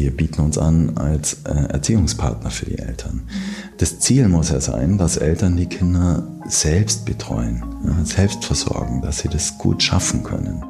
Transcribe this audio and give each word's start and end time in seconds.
wir 0.00 0.16
bieten 0.16 0.40
uns 0.40 0.56
an 0.56 0.96
als 0.96 1.42
äh, 1.44 1.72
Erziehungspartner 1.72 2.50
für 2.50 2.64
die 2.64 2.78
Eltern. 2.78 3.28
Das 3.76 4.00
Ziel 4.00 4.28
muss 4.28 4.50
ja 4.50 4.60
sein, 4.60 4.96
dass 4.96 5.18
Eltern 5.18 5.56
die 5.56 5.66
Kinder 5.66 6.26
selbst 6.46 7.04
betreuen, 7.04 7.62
selbst 8.04 8.44
versorgen, 8.44 9.02
dass 9.02 9.18
sie 9.18 9.28
das 9.28 9.58
gut 9.58 9.82
schaffen 9.82 10.22
können. 10.22 10.64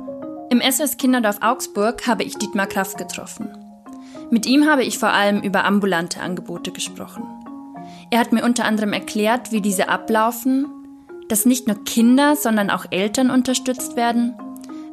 Im 0.51 0.61
SOS 0.69 0.96
Kinderdorf 0.96 1.38
Augsburg 1.43 2.08
habe 2.08 2.24
ich 2.24 2.38
Dietmar 2.38 2.66
Kraft 2.66 2.98
getroffen. 2.98 3.48
Mit 4.32 4.46
ihm 4.46 4.66
habe 4.66 4.82
ich 4.82 4.98
vor 4.98 5.10
allem 5.10 5.42
über 5.42 5.65
ambulante 5.65 6.21
Angebote 6.21 6.72
gesprochen. 6.72 7.22
Er 8.10 8.19
hat 8.19 8.33
mir 8.33 8.44
unter 8.44 8.65
anderem 8.65 8.92
erklärt, 8.92 9.53
wie 9.53 9.60
diese 9.60 9.88
ablaufen, 9.88 10.67
dass 11.28 11.47
nicht 11.47 11.69
nur 11.69 11.85
Kinder, 11.85 12.35
sondern 12.35 12.69
auch 12.69 12.87
Eltern 12.90 13.31
unterstützt 13.31 13.94
werden, 13.94 14.35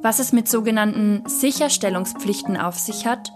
was 0.03 0.19
es 0.19 0.31
mit 0.31 0.47
sogenannten 0.47 1.23
Sicherstellungspflichten 1.27 2.55
auf 2.55 2.77
sich 2.77 3.07
hat 3.07 3.31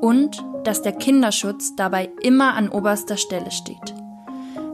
und 0.00 0.42
dass 0.64 0.82
der 0.82 0.92
Kinderschutz 0.92 1.74
dabei 1.76 2.08
immer 2.22 2.54
an 2.54 2.68
oberster 2.68 3.16
Stelle 3.16 3.50
steht. 3.50 3.94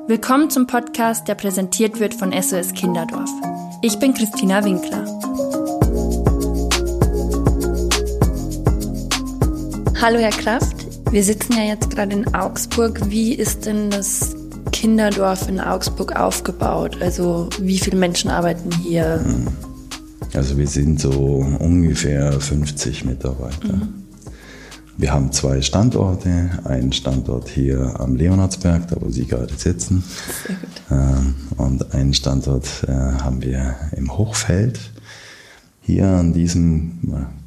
Willkommen 0.07 0.51
zum 0.51 0.67
Podcast, 0.67 1.27
der 1.27 1.35
präsentiert 1.35 1.99
wird 1.99 2.15
von 2.15 2.33
SOS 2.33 2.73
Kinderdorf. 2.73 3.31
Ich 3.83 3.99
bin 3.99 4.15
Christina 4.15 4.65
Winkler. 4.65 5.05
Hallo 10.01 10.19
Herr 10.19 10.31
Kraft, 10.31 10.87
wir 11.11 11.25
sitzen 11.25 11.55
ja 11.55 11.65
jetzt 11.65 11.91
gerade 11.91 12.13
in 12.13 12.35
Augsburg. 12.35 13.01
Wie 13.11 13.35
ist 13.35 13.67
denn 13.67 13.91
das 13.91 14.37
Kinderdorf 14.71 15.49
in 15.49 15.59
Augsburg 15.59 16.15
aufgebaut? 16.15 16.99
Also 17.01 17.49
wie 17.59 17.79
viele 17.79 17.97
Menschen 17.97 18.31
arbeiten 18.31 18.71
hier? 18.83 19.25
Also 20.35 20.57
wir 20.59 20.69
sind 20.69 21.01
so 21.01 21.11
ungefähr 21.59 22.33
50 22.33 23.05
Mitarbeiter. 23.05 23.73
Mhm. 23.73 24.06
Wir 24.99 25.13
haben 25.13 25.31
zwei 25.31 25.61
Standorte. 25.61 26.51
Einen 26.65 26.93
Standort 26.93 27.49
hier 27.51 28.01
am 28.01 28.17
Leonardsberg, 28.17 28.89
da 28.89 28.97
wo 28.99 29.11
Sie 29.11 29.27
gerade 29.27 29.53
sitzen. 29.55 30.03
Ähm, 30.91 31.35
und 31.57 31.95
einen 31.95 32.15
Standort 32.15 32.85
äh, 32.89 32.93
haben 32.93 33.43
wir 33.43 33.75
im 33.95 34.17
Hochfeld. 34.17 34.93
Hier 35.83 36.07
an 36.07 36.33
diesem 36.33 36.99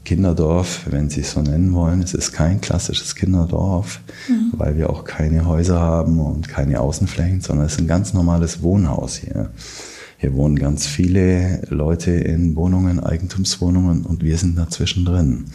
Kinderdorf, 0.05 0.87
wenn 0.89 1.09
Sie 1.09 1.21
es 1.21 1.31
so 1.31 1.41
nennen 1.41 1.73
wollen. 1.73 2.01
Es 2.01 2.13
ist 2.13 2.33
kein 2.33 2.61
klassisches 2.61 3.15
Kinderdorf, 3.15 3.99
mhm. 4.27 4.51
weil 4.53 4.77
wir 4.77 4.89
auch 4.89 5.03
keine 5.03 5.45
Häuser 5.45 5.79
haben 5.79 6.19
und 6.19 6.47
keine 6.47 6.79
Außenflächen, 6.79 7.41
sondern 7.41 7.65
es 7.65 7.73
ist 7.73 7.79
ein 7.79 7.87
ganz 7.87 8.13
normales 8.13 8.61
Wohnhaus 8.61 9.15
hier. 9.15 9.49
Hier 10.17 10.33
wohnen 10.33 10.57
ganz 10.57 10.85
viele 10.85 11.61
Leute 11.69 12.11
in 12.11 12.55
Wohnungen, 12.55 12.99
Eigentumswohnungen 12.99 14.05
und 14.05 14.21
wir 14.23 14.37
sind 14.37 14.57
dazwischen 14.57 15.05
drin. 15.05 15.45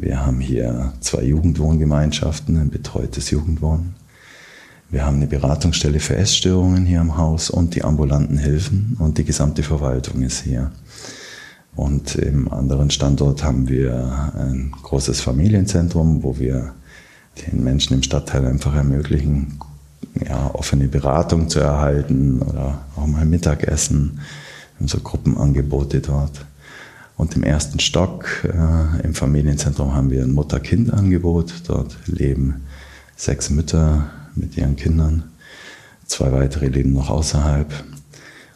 Wir 0.00 0.24
haben 0.24 0.38
hier 0.38 0.92
zwei 1.00 1.24
Jugendwohngemeinschaften, 1.24 2.56
ein 2.56 2.70
betreutes 2.70 3.30
Jugendwohnen. 3.30 3.96
Wir 4.90 5.04
haben 5.04 5.16
eine 5.16 5.26
Beratungsstelle 5.26 5.98
für 5.98 6.14
Essstörungen 6.14 6.86
hier 6.86 7.00
im 7.00 7.16
Haus 7.16 7.50
und 7.50 7.74
die 7.74 7.82
ambulanten 7.82 8.38
Hilfen 8.38 8.96
und 9.00 9.18
die 9.18 9.24
gesamte 9.24 9.64
Verwaltung 9.64 10.22
ist 10.22 10.44
hier. 10.44 10.70
Und 11.74 12.14
im 12.14 12.50
anderen 12.52 12.92
Standort 12.92 13.42
haben 13.42 13.68
wir 13.68 14.32
ein 14.38 14.70
großes 14.84 15.20
Familienzentrum, 15.20 16.22
wo 16.22 16.38
wir 16.38 16.74
den 17.44 17.64
Menschen 17.64 17.94
im 17.94 18.04
Stadtteil 18.04 18.46
einfach 18.46 18.76
ermöglichen, 18.76 19.58
ja, 20.24 20.54
offene 20.54 20.86
Beratung 20.86 21.48
zu 21.48 21.58
erhalten 21.58 22.40
oder 22.40 22.82
auch 22.94 23.06
mal 23.08 23.24
Mittagessen. 23.24 24.20
Wir 24.76 24.80
haben 24.80 24.88
so 24.88 25.00
Gruppenangebote 25.00 26.00
dort. 26.00 26.46
Und 27.18 27.34
im 27.34 27.42
ersten 27.42 27.80
Stock 27.80 28.44
äh, 28.44 29.04
im 29.04 29.12
Familienzentrum 29.12 29.92
haben 29.92 30.10
wir 30.10 30.22
ein 30.22 30.32
Mutter-Kind-Angebot. 30.32 31.52
Dort 31.66 31.96
leben 32.06 32.62
sechs 33.16 33.50
Mütter 33.50 34.08
mit 34.36 34.56
ihren 34.56 34.76
Kindern. 34.76 35.24
Zwei 36.06 36.32
weitere 36.32 36.68
leben 36.68 36.92
noch 36.92 37.10
außerhalb. 37.10 37.72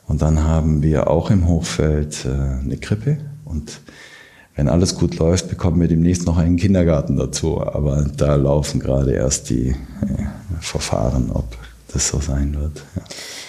Und 0.06 0.22
dann 0.22 0.44
haben 0.44 0.80
wir 0.80 1.10
auch 1.10 1.30
im 1.30 1.48
Hochfeld 1.48 2.24
äh, 2.24 2.28
eine 2.28 2.76
Krippe. 2.76 3.18
Und 3.44 3.80
wenn 4.54 4.68
alles 4.68 4.94
gut 4.94 5.18
läuft, 5.18 5.48
bekommen 5.48 5.80
wir 5.80 5.88
demnächst 5.88 6.24
noch 6.24 6.38
einen 6.38 6.56
Kindergarten 6.56 7.16
dazu. 7.16 7.60
Aber 7.60 8.04
da 8.16 8.36
laufen 8.36 8.78
gerade 8.78 9.12
erst 9.12 9.50
die 9.50 9.70
äh, 9.70 9.74
Verfahren, 10.60 11.32
ob 11.32 11.56
das 11.92 12.06
so 12.06 12.20
sein 12.20 12.54
wird. 12.54 12.84
Ja. 12.94 13.02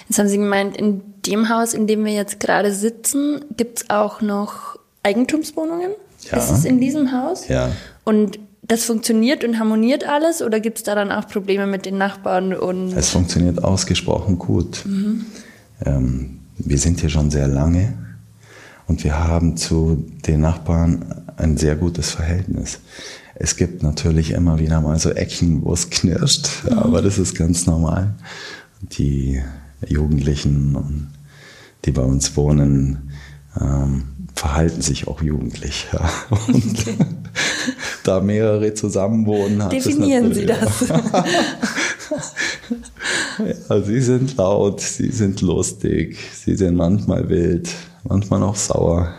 Jetzt 0.10 0.18
haben 0.18 0.28
Sie 0.28 0.38
gemeint, 0.38 0.76
in 0.76 1.02
dem 1.28 1.50
Haus, 1.50 1.76
in 1.76 1.86
dem 1.86 2.04
wir 2.04 2.14
jetzt 2.14 2.40
gerade 2.40 2.74
sitzen, 2.74 3.46
gibt 3.56 3.84
es 3.84 3.90
auch 3.92 4.22
noch 4.22 4.80
Eigentumswohnungen? 5.04 5.92
Ja. 6.32 6.38
Ist 6.38 6.52
es 6.52 6.66
in 6.66 6.80
diesem 6.80 7.12
Haus? 7.12 7.48
Ja. 7.48 7.72
Und 8.04 8.40
das 8.62 8.86
funktioniert 8.86 9.44
und 9.44 9.60
harmoniert 9.60 10.08
alles 10.08 10.42
oder 10.42 10.60
gibt 10.60 10.78
es 10.78 10.84
da 10.84 10.96
dann 10.96 11.12
auch 11.12 11.28
Probleme 11.28 11.68
mit 11.68 11.86
den 11.86 11.98
Nachbarn? 11.98 12.54
Und 12.54 12.94
es 12.94 13.10
funktioniert 13.10 13.64
ausgesprochen 13.64 14.40
gut. 14.40 14.86
Mhm. 14.86 15.26
Ähm, 15.86 16.40
wir 16.58 16.78
sind 16.78 17.02
hier 17.02 17.10
schon 17.10 17.30
sehr 17.30 17.48
lange 17.48 17.94
und 18.88 19.04
wir 19.04 19.20
haben 19.20 19.58
zu 19.58 20.06
den 20.26 20.42
Nachbarn 20.42 21.24
ein 21.36 21.58
sehr 21.58 21.76
gutes 21.76 22.12
Verhältnis. 22.12 22.80
Es 23.36 23.58
gibt 23.58 23.84
natürlich 23.84 24.32
immer 24.32 24.60
wieder 24.60 24.80
mal 24.80 24.98
so 25.00 25.10
Ecken, 25.10 25.66
wo 25.66 25.74
es 25.74 25.90
knirscht, 25.90 26.64
mhm. 26.64 26.78
aber 26.78 27.02
das 27.02 27.18
ist 27.18 27.36
ganz 27.36 27.66
normal. 27.66 28.14
Die 28.82 29.42
Jugendlichen, 29.88 31.10
die 31.84 31.92
bei 31.92 32.04
uns 32.04 32.38
wohnen, 32.38 33.12
ähm, 33.60 34.04
verhalten 34.44 34.82
sich 34.82 35.08
auch 35.08 35.22
jugendlich. 35.22 35.88
Ja. 35.94 36.10
Und 36.50 36.78
okay. 36.78 36.98
da 38.04 38.20
mehrere 38.20 38.74
zusammenwohnen, 38.74 39.64
hat 39.64 39.72
Definieren 39.72 40.34
Sie 40.34 40.46
das. 40.46 40.90
ja, 43.70 43.82
sie 43.82 44.02
sind 44.02 44.36
laut, 44.36 44.82
sie 44.82 45.12
sind 45.12 45.40
lustig, 45.40 46.18
sie 46.34 46.58
sind 46.58 46.76
manchmal 46.76 47.30
wild, 47.30 47.70
manchmal 48.04 48.44
auch 48.44 48.58
sauer. 48.58 49.14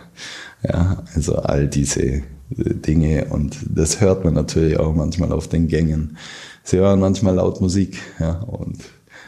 Ja, 0.63 1.03
also 1.15 1.37
all 1.37 1.69
diese 1.69 2.21
Dinge 2.51 3.25
und 3.31 3.57
das 3.67 4.01
hört 4.01 4.25
man 4.25 4.35
natürlich 4.35 4.77
auch 4.77 4.93
manchmal 4.93 5.31
auf 5.31 5.47
den 5.47 5.67
Gängen. 5.67 6.17
Sie 6.63 6.77
hören 6.77 6.99
manchmal 6.99 7.33
laut 7.33 7.61
Musik, 7.61 7.99
ja, 8.19 8.41
und 8.41 8.77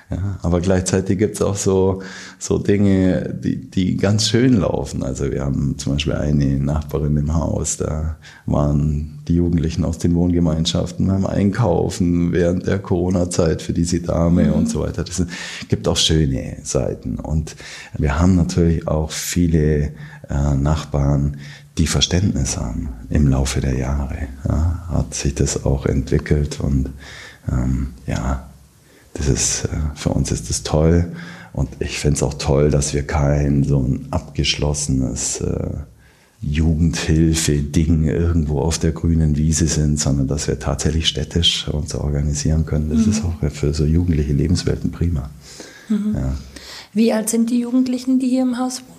ja, 0.09 0.39
aber 0.41 0.61
gleichzeitig 0.61 1.17
gibt 1.17 1.35
es 1.35 1.41
auch 1.41 1.57
so, 1.57 2.01
so 2.39 2.59
Dinge, 2.59 3.35
die, 3.43 3.69
die 3.69 3.97
ganz 3.97 4.29
schön 4.29 4.61
laufen. 4.61 5.03
Also 5.03 5.29
wir 5.31 5.43
haben 5.43 5.77
zum 5.77 5.93
Beispiel 5.93 6.13
eine 6.13 6.45
Nachbarin 6.59 7.17
im 7.17 7.33
Haus, 7.33 7.75
da 7.75 8.15
waren 8.45 9.19
die 9.27 9.35
Jugendlichen 9.35 9.83
aus 9.83 9.97
den 9.97 10.15
Wohngemeinschaften 10.15 11.07
beim 11.07 11.25
Einkaufen 11.25 12.31
während 12.31 12.67
der 12.67 12.79
Corona-Zeit 12.79 13.61
für 13.61 13.73
diese 13.73 13.99
Dame 13.99 14.45
mhm. 14.45 14.53
und 14.53 14.69
so 14.69 14.79
weiter. 14.79 15.03
Das 15.03 15.21
gibt 15.67 15.87
auch 15.89 15.97
schöne 15.97 16.57
Seiten. 16.63 17.19
Und 17.19 17.57
wir 17.97 18.17
haben 18.17 18.37
natürlich 18.37 18.87
auch 18.87 19.11
viele 19.11 19.91
äh, 20.29 20.55
Nachbarn, 20.57 21.35
die 21.77 21.87
Verständnis 21.87 22.57
haben 22.57 22.89
im 23.09 23.27
Laufe 23.27 23.59
der 23.59 23.77
Jahre. 23.77 24.29
Ja, 24.47 24.87
hat 24.89 25.13
sich 25.13 25.35
das 25.35 25.65
auch 25.65 25.85
entwickelt 25.85 26.59
und 26.61 26.91
ähm, 27.51 27.93
ja, 28.07 28.49
das 29.17 29.27
ist, 29.27 29.65
äh, 29.65 29.77
für 29.95 30.09
uns 30.09 30.31
ist 30.31 30.49
das 30.49 30.63
toll. 30.63 31.11
Und 31.53 31.69
ich 31.79 31.97
finde 31.97 32.17
es 32.17 32.23
auch 32.23 32.35
toll, 32.35 32.69
dass 32.69 32.93
wir 32.93 33.05
kein 33.05 33.63
so 33.63 33.79
ein 33.79 34.07
abgeschlossenes 34.11 35.41
äh, 35.41 35.69
Jugendhilfe-Ding 36.41 38.03
irgendwo 38.03 38.59
auf 38.59 38.77
der 38.77 38.91
grünen 38.91 39.37
Wiese 39.37 39.67
sind, 39.67 39.99
sondern 39.99 40.27
dass 40.27 40.47
wir 40.47 40.59
tatsächlich 40.59 41.07
städtisch 41.07 41.67
uns 41.67 41.95
organisieren 41.95 42.65
können. 42.65 42.89
Das 42.89 43.05
mhm. 43.05 43.11
ist 43.11 43.23
auch 43.23 43.51
für 43.51 43.73
so 43.73 43.85
jugendliche 43.85 44.33
Lebenswelten 44.33 44.91
prima. 44.91 45.29
Mhm. 45.89 46.13
Ja. 46.15 46.35
Wie 46.93 47.11
alt 47.11 47.29
sind 47.29 47.49
die 47.49 47.59
Jugendlichen, 47.59 48.19
die 48.19 48.27
hier 48.27 48.43
im 48.43 48.59
Haus 48.59 48.81
wohnen? 48.81 48.97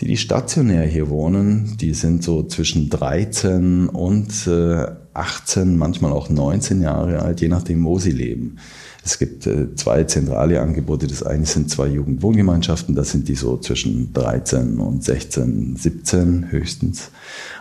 Die, 0.00 0.06
die 0.06 0.16
stationär 0.16 0.86
hier 0.86 1.08
wohnen, 1.08 1.76
die 1.76 1.94
sind 1.94 2.24
so 2.24 2.42
zwischen 2.42 2.88
13 2.90 3.88
und 3.88 4.46
äh, 4.46 4.86
18, 5.12 5.76
manchmal 5.76 6.12
auch 6.12 6.30
19 6.30 6.82
Jahre 6.82 7.22
alt, 7.22 7.40
je 7.40 7.48
nachdem, 7.48 7.84
wo 7.84 7.98
sie 7.98 8.12
leben. 8.12 8.56
Es 9.02 9.18
gibt 9.18 9.46
äh, 9.46 9.74
zwei 9.76 10.04
zentrale 10.04 10.60
Angebote. 10.60 11.06
Das 11.06 11.22
eine 11.22 11.46
sind 11.46 11.70
zwei 11.70 11.88
Jugendwohngemeinschaften, 11.88 12.94
da 12.94 13.04
sind 13.04 13.28
die 13.28 13.34
so 13.34 13.56
zwischen 13.56 14.12
13 14.12 14.78
und 14.78 15.02
16, 15.02 15.76
17 15.76 16.50
höchstens. 16.50 17.10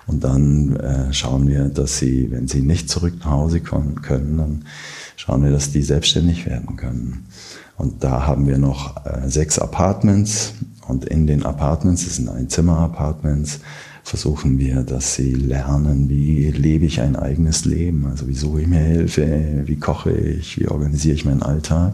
Und 0.07 0.24
dann 0.24 0.75
äh, 0.75 1.13
schauen 1.13 1.47
wir, 1.47 1.65
dass 1.65 1.97
sie, 1.97 2.30
wenn 2.31 2.47
sie 2.47 2.62
nicht 2.62 2.89
zurück 2.89 3.13
nach 3.19 3.31
Hause 3.31 3.62
kommen 3.62 4.01
können, 4.01 4.38
dann 4.38 4.65
schauen 5.15 5.44
wir, 5.44 5.51
dass 5.51 5.71
die 5.71 5.81
selbstständig 5.81 6.45
werden 6.45 6.75
können. 6.75 7.25
Und 7.77 8.03
da 8.03 8.27
haben 8.27 8.47
wir 8.47 8.57
noch 8.57 9.06
äh, 9.06 9.30
sechs 9.30 9.57
Apartments 9.57 10.53
und 10.88 11.06
in 11.06 11.27
den 11.27 11.45
Apartments, 11.45 12.03
das 12.03 12.18
sind 12.18 12.27
Einzimmer-Apartments, 12.27 13.59
versuchen 14.09 14.57
wir, 14.57 14.81
dass 14.81 15.13
sie 15.13 15.33
lernen, 15.33 16.09
wie 16.09 16.50
lebe 16.50 16.85
ich 16.85 17.00
ein 17.00 17.15
eigenes 17.15 17.65
Leben, 17.65 18.07
also 18.07 18.27
wie 18.27 18.33
suche 18.33 18.61
ich 18.61 18.67
mir 18.67 18.79
Hilfe, 18.79 19.61
wie 19.65 19.75
koche 19.75 20.11
ich, 20.11 20.59
wie 20.59 20.67
organisiere 20.67 21.13
ich 21.13 21.25
meinen 21.25 21.44
Alltag, 21.44 21.94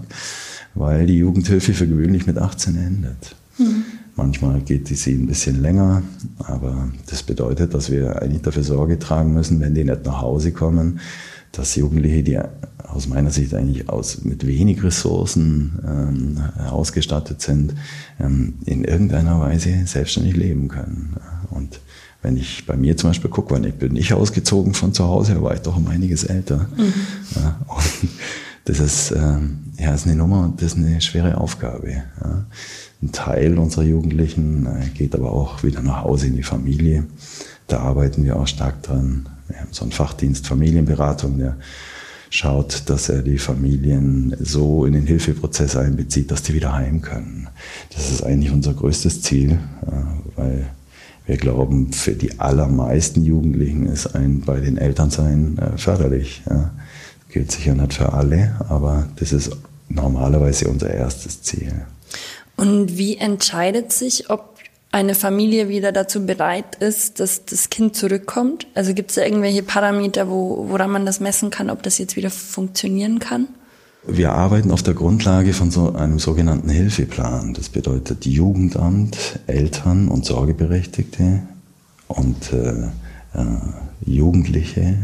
weil 0.75 1.07
die 1.07 1.17
Jugendhilfe 1.17 1.73
für 1.73 1.87
gewöhnlich 1.87 2.25
mit 2.25 2.37
18 2.37 2.77
endet. 2.77 3.35
Mhm. 3.57 3.83
Manchmal 4.15 4.61
geht 4.61 4.89
die 4.89 4.95
sie 4.95 5.13
ein 5.13 5.27
bisschen 5.27 5.61
länger, 5.61 6.03
aber 6.39 6.87
das 7.07 7.21
bedeutet, 7.21 7.73
dass 7.73 7.91
wir 7.91 8.21
eigentlich 8.21 8.43
dafür 8.43 8.63
Sorge 8.63 8.97
tragen 8.97 9.33
müssen, 9.33 9.59
wenn 9.59 9.75
die 9.75 9.83
nicht 9.83 10.05
nach 10.05 10.21
Hause 10.21 10.53
kommen, 10.53 11.01
dass 11.51 11.75
Jugendliche, 11.75 12.23
die 12.23 12.39
aus 12.77 13.09
meiner 13.09 13.31
Sicht 13.31 13.53
eigentlich 13.53 13.89
aus, 13.89 14.23
mit 14.23 14.47
wenig 14.47 14.81
Ressourcen 14.83 15.79
ähm, 15.85 16.39
ausgestattet 16.69 17.41
sind, 17.41 17.73
ähm, 18.21 18.53
in 18.65 18.85
irgendeiner 18.85 19.41
Weise 19.41 19.85
selbstständig 19.85 20.37
leben 20.37 20.69
können. 20.69 21.17
Und 21.49 21.81
wenn 22.25 22.37
ich 22.37 22.65
bei 22.65 22.75
mir 22.75 22.97
zum 22.97 23.11
Beispiel 23.11 23.29
gucke, 23.29 23.53
wann 23.53 23.63
ich 23.65 23.75
bin 23.75 23.95
ich 23.95 24.11
ausgezogen 24.11 24.73
von 24.73 24.93
zu 24.93 25.05
Hause, 25.05 25.43
war 25.43 25.53
ich 25.53 25.61
doch 25.61 25.77
um 25.77 25.87
einiges 25.87 26.23
älter. 26.23 26.67
Mhm. 26.75 26.93
Ja, 27.35 27.59
und 27.67 28.09
das 28.65 28.79
ist, 28.79 29.11
ähm, 29.11 29.59
ja, 29.77 29.93
ist 29.93 30.07
eine 30.07 30.15
Nummer 30.15 30.43
und 30.43 30.59
das 30.59 30.73
ist 30.73 30.77
eine 30.77 30.99
schwere 31.01 31.37
Aufgabe. 31.37 31.91
Ja. 31.91 32.45
Ein 33.03 33.11
Teil 33.11 33.59
unserer 33.59 33.83
Jugendlichen 33.83 34.65
äh, 34.65 34.89
geht 34.89 35.13
aber 35.13 35.31
auch 35.31 35.61
wieder 35.61 35.83
nach 35.83 36.03
Hause 36.03 36.25
in 36.25 36.35
die 36.35 36.41
Familie. 36.41 37.05
Da 37.67 37.81
arbeiten 37.81 38.23
wir 38.23 38.37
auch 38.37 38.47
stark 38.47 38.81
dran. 38.81 39.29
Wir 39.47 39.59
haben 39.59 39.69
so 39.71 39.83
einen 39.83 39.91
Fachdienst 39.91 40.47
Familienberatung, 40.47 41.37
der 41.37 41.57
schaut, 42.31 42.89
dass 42.89 43.07
er 43.07 43.21
die 43.21 43.37
Familien 43.37 44.35
so 44.39 44.85
in 44.85 44.93
den 44.93 45.05
Hilfeprozess 45.05 45.75
einbezieht, 45.75 46.31
dass 46.31 46.41
die 46.41 46.55
wieder 46.55 46.73
heim 46.73 47.03
können. 47.03 47.49
Das 47.95 48.09
ist 48.09 48.23
eigentlich 48.23 48.51
unser 48.51 48.73
größtes 48.73 49.21
Ziel, 49.21 49.59
weil 50.35 50.65
wir 51.25 51.37
glauben, 51.37 51.91
für 51.91 52.11
die 52.11 52.39
allermeisten 52.39 53.23
Jugendlichen 53.23 53.87
ist 53.87 54.07
ein 54.15 54.41
bei 54.41 54.59
den 54.59 54.77
Elternsein 54.77 55.57
äh, 55.57 55.77
förderlich. 55.77 56.43
Ja. 56.49 56.71
Gilt 57.29 57.51
sicher 57.51 57.73
nicht 57.73 57.93
für 57.93 58.13
alle, 58.13 58.55
aber 58.69 59.07
das 59.17 59.33
ist 59.33 59.51
normalerweise 59.89 60.67
unser 60.67 60.93
erstes 60.93 61.41
Ziel. 61.41 61.85
Und 62.55 62.97
wie 62.97 63.17
entscheidet 63.17 63.91
sich, 63.91 64.29
ob 64.29 64.55
eine 64.91 65.15
Familie 65.15 65.67
wieder 65.67 65.91
dazu 65.91 66.25
bereit 66.25 66.75
ist, 66.75 67.19
dass 67.19 67.43
das 67.43 67.69
Kind 67.69 67.97
zurückkommt? 67.97 68.67
Also 68.75 68.93
gibt 68.93 69.09
es 69.09 69.15
da 69.15 69.23
irgendwelche 69.23 69.63
Parameter, 69.63 70.29
wo, 70.29 70.67
woran 70.69 70.91
man 70.91 71.05
das 71.05 71.19
messen 71.19 71.49
kann, 71.49 71.69
ob 71.69 71.83
das 71.83 71.97
jetzt 71.97 72.15
wieder 72.15 72.29
funktionieren 72.29 73.19
kann? 73.19 73.49
Wir 74.07 74.33
arbeiten 74.33 74.71
auf 74.71 74.83
der 74.83 74.93
Grundlage 74.93 75.53
von 75.53 75.71
so 75.71 75.93
einem 75.93 76.19
sogenannten 76.19 76.69
Hilfeplan. 76.69 77.55
Das 77.55 77.69
bedeutet 77.69 78.25
Jugendamt, 78.25 79.39
Eltern 79.47 80.09
und 80.09 80.25
Sorgeberechtigte 80.25 81.41
und 82.07 82.53
äh, 82.53 82.83
äh, 83.33 83.45
Jugendliche 84.05 84.97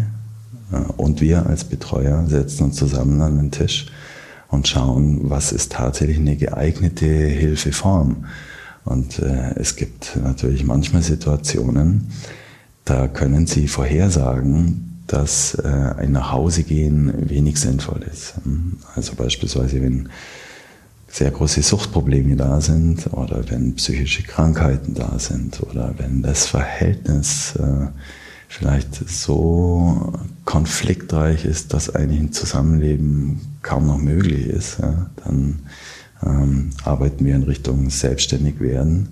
äh, 0.72 0.76
und 0.98 1.20
wir 1.20 1.48
als 1.48 1.64
Betreuer 1.64 2.26
setzen 2.28 2.66
uns 2.66 2.76
zusammen 2.76 3.22
an 3.22 3.38
den 3.38 3.52
Tisch 3.52 3.88
und 4.50 4.68
schauen, 4.68 5.30
was 5.30 5.52
ist 5.52 5.72
tatsächlich 5.72 6.20
eine 6.20 6.36
geeignete 6.36 7.06
Hilfeform. 7.06 8.26
Und 8.86 9.20
äh, 9.20 9.56
es 9.56 9.76
gibt 9.76 10.20
natürlich 10.24 10.64
manchmal 10.64 11.02
Situationen, 11.02 12.12
da 12.86 13.08
können 13.08 13.48
Sie 13.48 13.68
vorhersagen, 13.68 14.91
dass 15.12 15.56
äh, 15.56 15.68
ein 15.68 16.14
Nachhausegehen 16.14 17.30
wenig 17.30 17.60
sinnvoll 17.60 18.04
ist. 18.12 18.36
Also 18.96 19.16
beispielsweise, 19.16 19.82
wenn 19.82 20.10
sehr 21.10 21.32
große 21.32 21.62
Suchtprobleme 21.62 22.38
da 22.38 22.62
sind 22.62 23.12
oder 23.14 23.44
wenn 23.50 23.76
psychische 23.76 24.24
Krankheiten 24.24 24.94
da 24.94 25.20
sind 25.20 25.62
oder 25.62 25.94
wenn 25.98 26.22
das 26.22 26.48
Verhältnis 26.48 27.54
äh, 27.58 27.88
vielleicht 28.48 29.10
so 29.10 30.14
konfliktreich 30.46 31.44
ist, 31.44 31.74
dass 31.74 31.94
eigentlich 31.94 32.22
ein 32.22 32.32
Zusammenleben 32.32 33.42
kaum 33.62 33.88
noch 33.88 33.98
möglich 33.98 34.48
ist, 34.48 34.80
ja, 34.80 35.10
dann 35.26 35.60
ähm, 36.24 36.70
arbeiten 36.84 37.26
wir 37.26 37.36
in 37.36 37.44
Richtung 37.44 37.90
selbstständig 37.90 38.60
werden. 38.60 39.10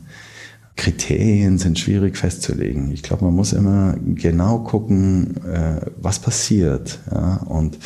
Kriterien 0.80 1.58
sind 1.58 1.78
schwierig 1.78 2.18
festzulegen. 2.18 2.92
Ich 2.94 3.04
glaube, 3.04 3.26
man 3.26 3.36
muss 3.36 3.52
immer 3.52 3.98
genau 4.02 4.60
gucken, 4.60 5.36
äh, 5.46 5.82
was 5.98 6.20
passiert 6.20 7.00
ja, 7.12 7.36
und 7.48 7.78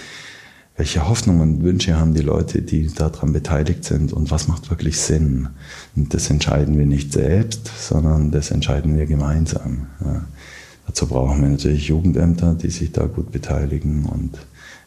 welche 0.78 1.10
Hoffnungen 1.10 1.42
und 1.42 1.63
Wünsche 1.63 2.00
haben 2.00 2.13
die 2.13 2.22
Leute, 2.22 2.62
die 2.62 2.94
daran 2.94 3.34
beteiligt 3.34 3.84
sind 3.84 4.13
und 4.13 4.30
was 4.30 4.48
macht 4.48 4.69
wirklich 4.69 5.00
Sinn. 5.00 5.50
Und 5.95 6.13
das 6.13 6.30
entscheiden 6.30 6.78
wir 6.78 6.86
nicht 6.86 7.13
selbst, 7.13 7.68
sondern 7.80 8.30
das 8.30 8.51
entscheiden 8.51 8.95
wir 8.95 9.07
gemeinsam. 9.07 9.88
Ja. 10.06 10.25
Dazu 10.86 11.07
brauchen 11.07 11.42
wir 11.42 11.50
natürlich 11.50 11.88
Jugendämter, 11.88 12.54
die 12.54 12.69
sich 12.69 12.92
da 12.92 13.07
gut 13.07 13.31
beteiligen 13.31 14.06
und 14.06 14.38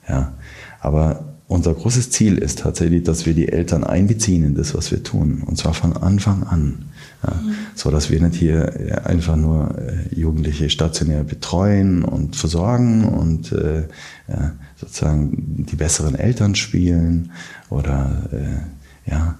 ja. 0.08 0.32
Aber 0.78 1.35
unser 1.48 1.74
großes 1.74 2.10
Ziel 2.10 2.38
ist 2.38 2.60
tatsächlich, 2.60 3.04
dass 3.04 3.24
wir 3.24 3.34
die 3.34 3.48
Eltern 3.48 3.84
einbeziehen 3.84 4.44
in 4.44 4.54
das, 4.54 4.74
was 4.74 4.90
wir 4.90 5.02
tun. 5.02 5.42
Und 5.46 5.56
zwar 5.56 5.74
von 5.74 5.96
Anfang 5.96 6.42
an. 6.42 6.86
Ja, 7.22 7.34
mhm. 7.34 7.54
So 7.74 7.90
dass 7.90 8.10
wir 8.10 8.20
nicht 8.20 8.34
hier 8.34 9.06
einfach 9.06 9.36
nur 9.36 9.76
äh, 9.78 10.14
Jugendliche 10.14 10.68
stationär 10.70 11.22
betreuen 11.24 12.04
und 12.04 12.36
versorgen 12.36 13.04
und 13.04 13.52
äh, 13.52 13.84
ja, 14.28 14.52
sozusagen 14.76 15.64
die 15.68 15.76
besseren 15.76 16.16
Eltern 16.16 16.56
spielen 16.56 17.30
oder 17.70 18.28
äh, 18.32 19.10
ja, 19.10 19.38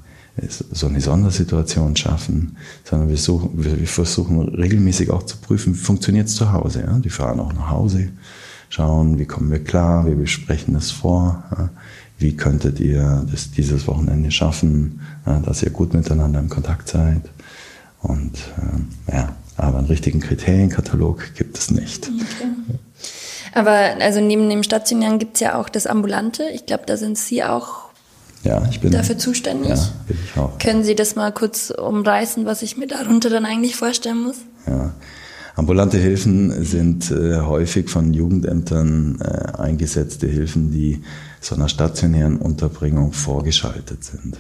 so 0.49 0.87
eine 0.87 1.01
Sondersituation 1.01 1.97
schaffen, 1.97 2.57
sondern 2.85 3.09
wir, 3.09 3.17
suchen, 3.17 3.51
wir 3.55 3.87
versuchen 3.87 4.41
regelmäßig 4.41 5.11
auch 5.11 5.23
zu 5.23 5.39
prüfen, 5.39 5.75
funktioniert 5.75 6.29
es 6.29 6.37
zu 6.37 6.53
Hause. 6.53 6.85
Ja? 6.87 6.99
Die 6.99 7.11
fahren 7.11 7.41
auch 7.41 7.53
nach 7.53 7.71
Hause, 7.71 8.11
schauen, 8.69 9.19
wie 9.19 9.27
kommen 9.27 9.51
wir 9.51 9.63
klar, 9.63 10.07
wir 10.07 10.17
besprechen 10.17 10.75
das 10.75 10.91
vor. 10.91 11.45
Ja? 11.57 11.71
Wie 12.19 12.37
könntet 12.37 12.81
ihr 12.81 13.27
das 13.31 13.51
dieses 13.51 13.87
Wochenende 13.87 14.31
schaffen, 14.31 15.01
ja, 15.27 15.39
dass 15.41 15.63
ihr 15.63 15.71
gut 15.71 15.93
miteinander 15.93 16.41
im 16.41 16.49
Kontakt 16.49 16.89
seid? 16.89 17.23
Und 18.03 18.37
äh, 19.09 19.13
ja, 19.15 19.37
aber 19.57 19.79
einen 19.79 19.87
richtigen 19.89 20.21
Kriterienkatalog 20.21 21.35
gibt 21.35 21.59
es 21.59 21.71
nicht. 21.71 22.09
Okay. 22.09 22.79
Aber 23.53 24.03
also 24.03 24.21
neben 24.21 24.49
dem 24.49 24.63
Stationären 24.63 25.19
gibt 25.19 25.35
es 25.37 25.41
ja 25.41 25.59
auch 25.59 25.69
das 25.69 25.87
Ambulante. 25.87 26.45
Ich 26.55 26.67
glaube, 26.67 26.85
da 26.87 26.97
sind 26.97 27.17
Sie 27.17 27.43
auch 27.43 27.87
ja, 28.45 28.63
ich 28.71 28.81
bin 28.81 28.93
dafür 28.93 29.19
zuständig. 29.19 29.71
Ja, 29.71 29.89
bin 30.07 30.19
ich 30.25 30.39
auch. 30.39 30.59
Können 30.59 30.85
Sie 30.85 30.95
das 30.95 31.17
mal 31.17 31.33
kurz 31.33 31.71
umreißen, 31.71 32.47
was 32.47 32.63
ich 32.63 32.77
mir 32.77 32.87
darunter 32.87 33.29
dann 33.29 33.45
eigentlich 33.45 33.77
vorstellen 33.77 34.23
muss? 34.23 34.37
Ja. 34.67 34.93
Ambulante 35.57 35.97
Hilfen 35.97 36.65
sind 36.65 37.11
äh, 37.11 37.41
häufig 37.41 37.89
von 37.89 38.13
Jugendämtern 38.13 39.19
äh, 39.23 39.57
eingesetzte 39.57 40.27
Hilfen, 40.27 40.71
die 40.71 41.01
so 41.41 41.55
einer 41.55 41.71
stationären 41.71 42.37
Unterbringung 42.37 43.13
vorgeschaltet 43.13 44.05
sind. 44.05 44.37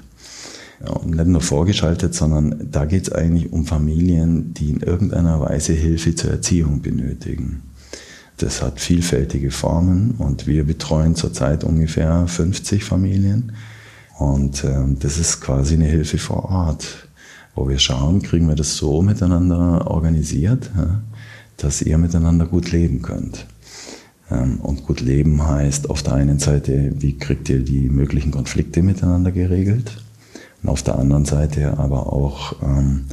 Und 0.80 1.16
nicht 1.16 1.26
nur 1.26 1.40
vorgeschaltet, 1.40 2.14
sondern 2.14 2.68
da 2.70 2.84
geht 2.84 3.04
es 3.04 3.12
eigentlich 3.12 3.50
um 3.50 3.64
Familien, 3.64 4.52
die 4.52 4.68
in 4.68 4.80
irgendeiner 4.80 5.40
Weise 5.40 5.72
Hilfe 5.72 6.14
zur 6.14 6.32
Erziehung 6.32 6.82
benötigen. 6.82 7.62
Das 8.36 8.60
hat 8.60 8.78
vielfältige 8.78 9.50
Formen 9.50 10.16
und 10.18 10.46
wir 10.46 10.64
betreuen 10.64 11.14
zurzeit 11.14 11.64
ungefähr 11.64 12.26
50 12.26 12.84
Familien 12.84 13.52
und 14.18 14.64
ähm, 14.64 14.98
das 14.98 15.16
ist 15.16 15.40
quasi 15.40 15.74
eine 15.74 15.86
Hilfe 15.86 16.18
vor 16.18 16.44
Ort, 16.50 17.05
wo 17.56 17.68
wir 17.68 17.78
schauen, 17.78 18.22
kriegen 18.22 18.46
wir 18.48 18.54
das 18.54 18.76
so 18.76 19.02
miteinander 19.02 19.90
organisiert, 19.90 20.70
dass 21.56 21.82
ihr 21.82 21.98
miteinander 21.98 22.46
gut 22.46 22.70
leben 22.70 23.02
könnt. 23.02 23.46
Ähm, 24.30 24.60
und 24.60 24.84
gut 24.86 25.00
leben 25.00 25.46
heißt 25.46 25.90
auf 25.90 26.02
der 26.02 26.14
einen 26.14 26.38
Seite, 26.38 26.92
wie 26.98 27.16
kriegt 27.16 27.48
ihr 27.48 27.60
die 27.60 27.88
möglichen 27.88 28.30
Konflikte 28.30 28.82
miteinander 28.82 29.32
geregelt? 29.32 30.02
Und 30.62 30.68
auf 30.68 30.82
der 30.82 30.98
anderen 30.98 31.24
Seite 31.24 31.78
aber 31.78 32.12
auch, 32.12 32.60
ähm, 32.62 33.06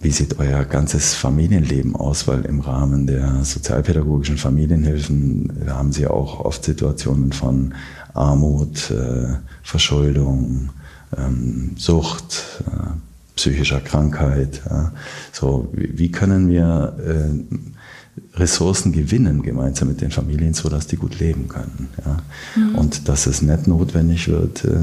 wie 0.00 0.10
sieht 0.10 0.38
euer 0.38 0.64
ganzes 0.64 1.14
Familienleben 1.14 1.94
aus? 1.94 2.26
Weil 2.26 2.46
im 2.46 2.60
Rahmen 2.60 3.06
der 3.06 3.44
sozialpädagogischen 3.44 4.38
Familienhilfen 4.38 5.66
haben 5.68 5.92
sie 5.92 6.06
auch 6.06 6.40
oft 6.40 6.64
Situationen 6.64 7.32
von 7.32 7.74
Armut, 8.14 8.90
äh, 8.90 9.34
Verschuldung, 9.62 10.70
ähm, 11.16 11.72
Sucht, 11.76 12.62
äh, 12.66 13.09
psychischer 13.40 13.80
Krankheit. 13.80 14.60
Ja. 14.68 14.92
So, 15.32 15.70
wie, 15.72 16.10
können 16.10 16.50
wir 16.50 16.94
äh, 16.98 18.38
Ressourcen 18.38 18.92
gewinnen 18.92 19.42
gemeinsam 19.42 19.88
mit 19.88 20.02
den 20.02 20.10
Familien, 20.10 20.52
so 20.52 20.68
dass 20.68 20.86
die 20.86 20.96
gut 20.96 21.18
leben 21.18 21.48
können. 21.48 21.88
Ja. 22.04 22.18
Mhm. 22.54 22.74
Und 22.74 23.08
dass 23.08 23.26
es 23.26 23.40
nicht 23.40 23.66
notwendig 23.66 24.28
wird, 24.28 24.64
äh, 24.64 24.76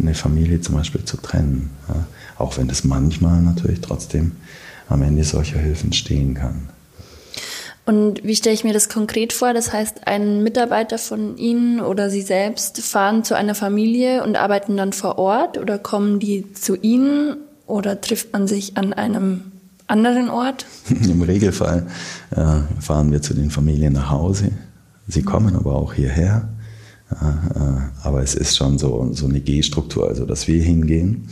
eine 0.00 0.14
Familie 0.14 0.60
zum 0.60 0.74
Beispiel 0.74 1.04
zu 1.04 1.18
trennen. 1.18 1.70
Ja. 1.88 2.06
Auch 2.36 2.58
wenn 2.58 2.68
es 2.68 2.82
manchmal 2.82 3.40
natürlich 3.42 3.80
trotzdem 3.80 4.32
am 4.88 5.02
Ende 5.02 5.22
solcher 5.22 5.60
Hilfen 5.60 5.92
stehen 5.92 6.34
kann. 6.34 6.68
Und 7.86 8.24
wie 8.24 8.34
stelle 8.34 8.54
ich 8.54 8.64
mir 8.64 8.72
das 8.72 8.88
konkret 8.88 9.32
vor? 9.32 9.54
Das 9.54 9.72
heißt, 9.72 10.08
ein 10.08 10.42
Mitarbeiter 10.42 10.98
von 10.98 11.36
Ihnen 11.36 11.80
oder 11.80 12.10
Sie 12.10 12.22
selbst 12.22 12.80
fahren 12.80 13.22
zu 13.22 13.36
einer 13.36 13.54
Familie 13.54 14.24
und 14.24 14.36
arbeiten 14.36 14.76
dann 14.76 14.92
vor 14.92 15.18
Ort 15.18 15.58
oder 15.58 15.78
kommen 15.78 16.18
die 16.18 16.52
zu 16.52 16.74
Ihnen 16.74 17.36
oder 17.70 18.00
trifft 18.00 18.32
man 18.32 18.46
sich 18.46 18.76
an 18.76 18.92
einem 18.92 19.42
anderen 19.86 20.28
Ort? 20.28 20.66
Im 20.90 21.22
Regelfall 21.22 21.86
äh, 22.30 22.80
fahren 22.80 23.10
wir 23.12 23.22
zu 23.22 23.34
den 23.34 23.50
Familien 23.50 23.94
nach 23.94 24.10
Hause. 24.10 24.50
Sie 25.08 25.22
kommen 25.22 25.56
aber 25.56 25.74
auch 25.74 25.94
hierher. 25.94 26.48
Äh, 27.10 27.14
äh, 27.14 27.80
aber 28.02 28.22
es 28.22 28.34
ist 28.34 28.56
schon 28.56 28.78
so, 28.78 29.10
so 29.12 29.26
eine 29.26 29.40
G-Struktur, 29.40 30.08
also 30.08 30.24
dass 30.26 30.46
wir 30.46 30.62
hingehen. 30.62 31.28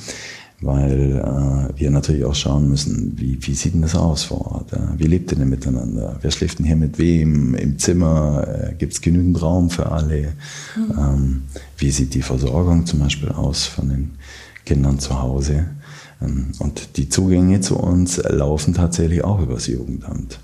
weil 0.61 1.23
äh, 1.23 1.79
wir 1.79 1.91
natürlich 1.91 2.25
auch 2.25 2.35
schauen 2.35 2.69
müssen, 2.69 3.13
wie, 3.17 3.39
wie 3.41 3.55
sieht 3.55 3.75
denn 3.75 3.83
das 3.83 3.95
aus 3.95 4.25
vor 4.25 4.41
Ort? 4.53 4.73
Wie 4.97 5.07
lebt 5.07 5.31
ihr 5.31 5.39
denn 5.39 5.49
miteinander? 5.49 6.19
Wer 6.21 6.31
schläft 6.33 6.59
denn 6.59 6.67
hier 6.67 6.75
mit 6.75 6.99
wem? 6.99 7.55
Im 7.55 7.79
Zimmer 7.79 8.45
äh, 8.49 8.75
gibt 8.75 8.95
es 8.95 9.01
genügend 9.01 9.41
Raum 9.41 9.71
für 9.71 9.93
alle? 9.93 10.33
Mhm. 10.77 10.99
Ähm, 10.99 11.43
wie 11.77 11.91
sieht 11.93 12.15
die 12.15 12.23
Versorgung 12.23 12.87
zum 12.87 12.99
Beispiel 12.99 13.29
aus 13.29 13.67
von 13.67 13.89
den 13.89 14.11
Kindern 14.65 14.99
zu 14.99 15.23
Hause? 15.23 15.67
Ähm, 16.23 16.53
und 16.59 16.97
die 16.97 17.09
Zugänge 17.09 17.61
zu 17.61 17.79
uns 17.79 18.17
laufen 18.19 18.75
tatsächlich 18.75 19.25
auch 19.25 19.41
übers 19.41 19.67
Jugendamt. 19.67 20.41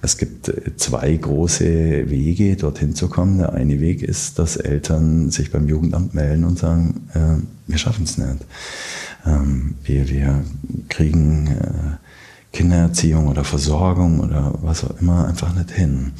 Es 0.00 0.16
gibt 0.16 0.48
äh, 0.48 0.76
zwei 0.76 1.16
große 1.16 2.10
Wege, 2.10 2.56
dorthin 2.56 2.94
zu 2.94 3.08
kommen. 3.08 3.38
Der 3.38 3.52
eine 3.52 3.80
Weg 3.80 4.02
ist, 4.02 4.38
dass 4.38 4.56
Eltern 4.56 5.30
sich 5.30 5.50
beim 5.50 5.68
Jugendamt 5.68 6.14
melden 6.14 6.44
und 6.44 6.58
sagen, 6.58 7.08
äh, 7.14 7.42
wir 7.66 7.78
schaffen 7.78 8.04
es 8.04 8.18
nicht. 8.18 8.46
Ähm, 9.26 9.74
wir, 9.84 10.08
wir 10.08 10.44
kriegen 10.88 11.48
äh, 11.48 12.56
Kindererziehung 12.56 13.28
oder 13.28 13.44
Versorgung 13.44 14.20
oder 14.20 14.54
was 14.62 14.84
auch 14.84 14.98
immer 15.00 15.26
einfach 15.26 15.54
nicht 15.54 15.70
hin. 15.70 16.12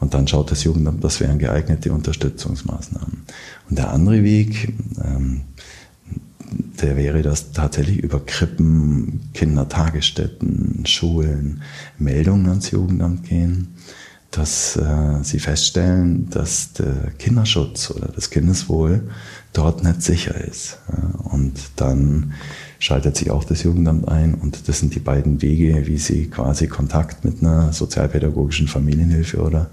Und 0.00 0.14
dann 0.14 0.28
schaut 0.28 0.50
das 0.50 0.64
Jugendamt, 0.64 1.02
das 1.02 1.20
wären 1.20 1.38
geeignete 1.38 1.92
Unterstützungsmaßnahmen. 1.92 3.24
Und 3.68 3.78
der 3.78 3.90
andere 3.90 4.22
Weg, 4.22 4.74
ähm, 5.04 5.42
der 6.50 6.96
wäre 6.96 7.22
das 7.22 7.52
tatsächlich 7.52 7.98
über 7.98 8.24
Krippen, 8.24 9.30
Kindertagesstätten, 9.34 10.84
Schulen, 10.86 11.62
Meldungen 11.98 12.48
ans 12.48 12.70
Jugendamt 12.70 13.28
gehen, 13.28 13.74
dass 14.30 14.76
äh, 14.76 15.22
sie 15.22 15.38
feststellen, 15.38 16.28
dass 16.30 16.74
der 16.74 17.12
Kinderschutz 17.18 17.90
oder 17.90 18.08
das 18.08 18.30
Kindeswohl 18.30 19.08
dort 19.52 19.82
nicht 19.82 20.02
sicher 20.02 20.34
ist. 20.36 20.78
Und 21.24 21.54
dann 21.76 22.34
schaltet 22.78 23.16
sich 23.16 23.30
auch 23.30 23.44
das 23.44 23.62
Jugendamt 23.62 24.08
ein 24.08 24.34
und 24.34 24.68
das 24.68 24.78
sind 24.80 24.94
die 24.94 25.00
beiden 25.00 25.42
Wege, 25.42 25.86
wie 25.86 25.98
sie 25.98 26.28
quasi 26.28 26.68
Kontakt 26.68 27.24
mit 27.24 27.40
einer 27.40 27.72
sozialpädagogischen 27.72 28.68
Familienhilfe 28.68 29.42
oder 29.42 29.70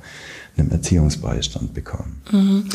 einem 0.58 0.72
Erziehungsbeistand 0.72 1.74
bekommen. 1.74 2.22
Mhm. 2.32 2.70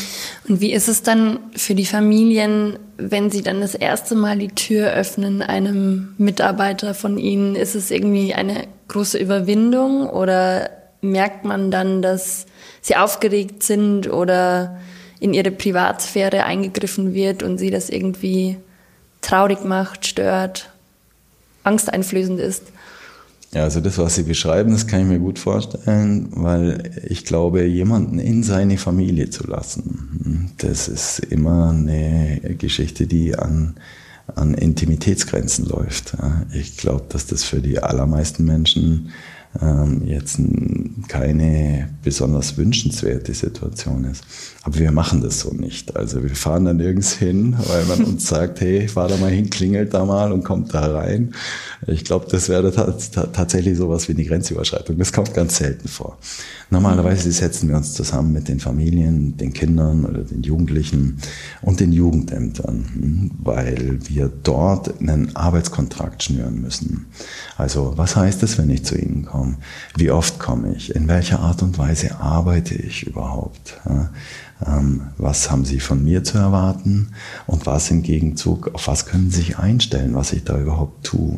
Und 0.47 0.61
wie 0.61 0.71
ist 0.71 0.87
es 0.87 1.03
dann 1.03 1.39
für 1.55 1.75
die 1.75 1.85
Familien, 1.85 2.77
wenn 2.97 3.31
sie 3.31 3.41
dann 3.41 3.61
das 3.61 3.75
erste 3.75 4.15
Mal 4.15 4.37
die 4.37 4.49
Tür 4.49 4.91
öffnen 4.91 5.41
einem 5.41 6.13
Mitarbeiter 6.17 6.93
von 6.93 7.17
ihnen? 7.17 7.55
Ist 7.55 7.75
es 7.75 7.91
irgendwie 7.91 8.33
eine 8.33 8.67
große 8.87 9.17
Überwindung 9.17 10.07
oder 10.09 10.69
merkt 11.01 11.45
man 11.45 11.71
dann, 11.71 12.01
dass 12.01 12.45
sie 12.81 12.95
aufgeregt 12.95 13.63
sind 13.63 14.11
oder 14.11 14.79
in 15.19 15.33
ihre 15.33 15.51
Privatsphäre 15.51 16.43
eingegriffen 16.43 17.13
wird 17.13 17.43
und 17.43 17.57
sie 17.57 17.69
das 17.69 17.89
irgendwie 17.89 18.57
traurig 19.21 19.63
macht, 19.63 20.07
stört, 20.07 20.71
angsteinflößend 21.63 22.39
ist. 22.39 22.63
Ja, 23.53 23.63
also 23.63 23.81
das, 23.81 23.97
was 23.97 24.15
Sie 24.15 24.23
beschreiben, 24.23 24.71
das 24.71 24.87
kann 24.87 25.01
ich 25.01 25.07
mir 25.07 25.19
gut 25.19 25.37
vorstellen, 25.37 26.29
weil 26.31 26.91
ich 27.09 27.25
glaube, 27.25 27.65
jemanden 27.65 28.17
in 28.17 28.43
seine 28.43 28.77
Familie 28.77 29.29
zu 29.29 29.45
lassen, 29.45 30.51
das 30.57 30.87
ist 30.87 31.19
immer 31.19 31.71
eine 31.71 32.55
Geschichte, 32.57 33.07
die 33.07 33.35
an, 33.37 33.75
an 34.35 34.53
Intimitätsgrenzen 34.53 35.65
läuft. 35.65 36.15
Ich 36.53 36.77
glaube, 36.77 37.03
dass 37.09 37.27
das 37.27 37.43
für 37.43 37.59
die 37.59 37.79
allermeisten 37.79 38.45
Menschen 38.45 39.11
ähm, 39.59 40.03
jetzt 40.05 40.39
keine 41.07 41.89
besonders 42.03 42.57
wünschenswerte 42.57 43.33
Situation 43.33 44.05
ist. 44.05 44.23
Aber 44.63 44.77
wir 44.77 44.91
machen 44.91 45.21
das 45.21 45.41
so 45.41 45.51
nicht. 45.51 45.95
Also 45.95 46.23
wir 46.23 46.35
fahren 46.35 46.65
dann 46.65 46.77
nirgends 46.77 47.13
hin, 47.13 47.57
weil 47.67 47.85
man 47.85 48.03
uns 48.05 48.27
sagt, 48.29 48.61
hey, 48.61 48.87
fahr 48.87 49.07
da 49.07 49.17
mal 49.17 49.31
hin, 49.31 49.49
klingelt 49.49 49.93
da 49.93 50.05
mal 50.05 50.31
und 50.31 50.43
kommt 50.43 50.73
da 50.73 50.93
rein. 50.93 51.33
Ich 51.87 52.05
glaube, 52.05 52.27
das 52.29 52.47
wäre 52.47 52.71
tatsächlich 52.71 53.77
sowas 53.77 54.07
wie 54.07 54.13
eine 54.13 54.23
Grenzüberschreitung. 54.23 54.97
Das 54.97 55.11
kommt 55.11 55.33
ganz 55.33 55.57
selten 55.57 55.87
vor. 55.87 56.17
Normalerweise 56.71 57.29
setzen 57.33 57.67
wir 57.67 57.75
uns 57.75 57.93
zusammen 57.93 58.31
mit 58.31 58.47
den 58.47 58.61
Familien, 58.61 59.35
den 59.35 59.51
Kindern 59.51 60.05
oder 60.05 60.21
den 60.21 60.41
Jugendlichen 60.41 61.17
und 61.61 61.81
den 61.81 61.91
Jugendämtern, 61.91 63.29
weil 63.43 63.99
wir 64.07 64.31
dort 64.43 65.01
einen 65.01 65.35
Arbeitskontrakt 65.35 66.23
schnüren 66.23 66.61
müssen. 66.61 67.07
Also 67.57 67.93
was 67.97 68.15
heißt 68.15 68.41
es, 68.43 68.57
wenn 68.57 68.69
ich 68.69 68.85
zu 68.85 68.97
Ihnen 68.97 69.25
komme? 69.25 69.57
Wie 69.97 70.11
oft 70.11 70.39
komme 70.39 70.73
ich? 70.73 70.95
In 70.95 71.09
welcher 71.09 71.41
Art 71.41 71.61
und 71.61 71.77
Weise 71.77 72.21
arbeite 72.21 72.73
ich 72.75 73.05
überhaupt? 73.05 73.81
Ähm, 74.65 75.07
was 75.17 75.49
haben 75.49 75.65
Sie 75.65 75.79
von 75.79 76.03
mir 76.03 76.23
zu 76.23 76.37
erwarten 76.37 77.09
und 77.47 77.65
was 77.65 77.89
im 77.89 78.03
Gegenzug, 78.03 78.73
auf 78.73 78.87
was 78.87 79.05
können 79.05 79.31
Sie 79.31 79.37
sich 79.37 79.57
einstellen, 79.57 80.13
was 80.13 80.33
ich 80.33 80.43
da 80.43 80.59
überhaupt 80.59 81.05
tue. 81.05 81.37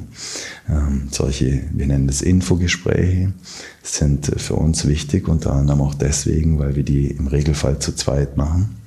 Ähm, 0.69 1.07
solche, 1.11 1.63
wir 1.71 1.87
nennen 1.87 2.07
das 2.07 2.21
Infogespräche, 2.21 3.33
sind 3.81 4.31
für 4.37 4.55
uns 4.55 4.85
wichtig, 4.87 5.27
unter 5.27 5.53
anderem 5.53 5.81
auch 5.81 5.93
deswegen, 5.95 6.59
weil 6.59 6.75
wir 6.75 6.83
die 6.83 7.07
im 7.07 7.27
Regelfall 7.27 7.79
zu 7.79 7.95
zweit 7.95 8.35
machen. 8.37 8.77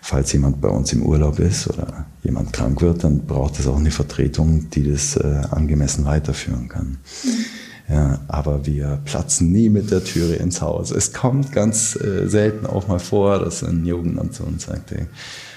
Falls 0.00 0.32
jemand 0.32 0.60
bei 0.60 0.68
uns 0.68 0.92
im 0.92 1.02
Urlaub 1.02 1.38
ist 1.38 1.66
oder 1.66 2.04
jemand 2.22 2.52
krank 2.52 2.82
wird, 2.82 3.04
dann 3.04 3.26
braucht 3.26 3.58
es 3.58 3.66
auch 3.66 3.78
eine 3.78 3.90
Vertretung, 3.90 4.68
die 4.70 4.90
das 4.90 5.16
äh, 5.16 5.42
angemessen 5.50 6.04
weiterführen 6.04 6.68
kann. 6.68 6.98
Mhm. 7.24 7.44
Ja, 7.88 8.18
aber 8.28 8.64
wir 8.64 8.98
platzen 9.04 9.52
nie 9.52 9.68
mit 9.68 9.90
der 9.90 10.02
Türe 10.02 10.36
ins 10.36 10.62
Haus. 10.62 10.90
Es 10.90 11.12
kommt 11.12 11.52
ganz 11.52 11.96
äh, 11.96 12.26
selten 12.26 12.66
auch 12.66 12.88
mal 12.88 12.98
vor, 12.98 13.38
dass 13.38 13.62
ein 13.62 13.84
Jugendamt 13.84 14.34
zu 14.34 14.44
uns 14.44 14.64
sagt, 14.64 14.90
hey, 14.90 15.06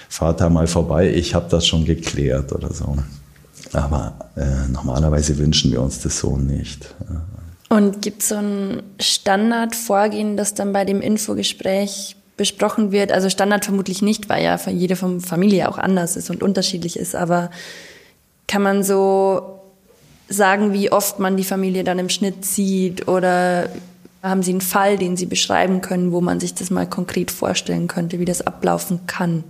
fahrt 0.08 0.40
mal 0.50 0.66
vorbei, 0.66 1.10
ich 1.12 1.34
habe 1.34 1.46
das 1.48 1.66
schon 1.66 1.84
geklärt 1.84 2.52
oder 2.52 2.72
so. 2.72 2.96
Aber 3.72 4.30
äh, 4.36 4.68
normalerweise 4.70 5.38
wünschen 5.38 5.72
wir 5.72 5.80
uns 5.80 6.00
das 6.00 6.18
so 6.18 6.36
nicht. 6.36 6.94
Und 7.68 8.00
gibt 8.02 8.22
es 8.22 8.28
so 8.28 8.36
ein 8.36 8.82
Standardvorgehen, 9.00 10.36
das 10.36 10.54
dann 10.54 10.72
bei 10.72 10.84
dem 10.84 11.00
Infogespräch 11.00 12.16
besprochen 12.36 12.92
wird? 12.92 13.12
Also 13.12 13.28
Standard 13.28 13.64
vermutlich 13.64 14.00
nicht, 14.00 14.28
weil 14.28 14.42
ja 14.42 14.58
jede 14.70 14.96
Familie 14.96 15.68
auch 15.68 15.76
anders 15.76 16.16
ist 16.16 16.30
und 16.30 16.42
unterschiedlich 16.42 16.98
ist. 16.98 17.14
Aber 17.14 17.50
kann 18.46 18.62
man 18.62 18.82
so 18.82 19.60
sagen, 20.28 20.72
wie 20.72 20.92
oft 20.92 21.18
man 21.18 21.36
die 21.36 21.44
Familie 21.44 21.84
dann 21.84 21.98
im 21.98 22.08
Schnitt 22.08 22.44
sieht 22.44 23.08
oder 23.08 23.68
haben 24.22 24.42
Sie 24.42 24.50
einen 24.50 24.60
Fall, 24.60 24.98
den 24.98 25.16
Sie 25.16 25.26
beschreiben 25.26 25.80
können, 25.80 26.12
wo 26.12 26.20
man 26.20 26.40
sich 26.40 26.54
das 26.54 26.70
mal 26.70 26.86
konkret 26.86 27.30
vorstellen 27.30 27.88
könnte, 27.88 28.18
wie 28.18 28.24
das 28.24 28.46
ablaufen 28.46 29.00
kann? 29.06 29.44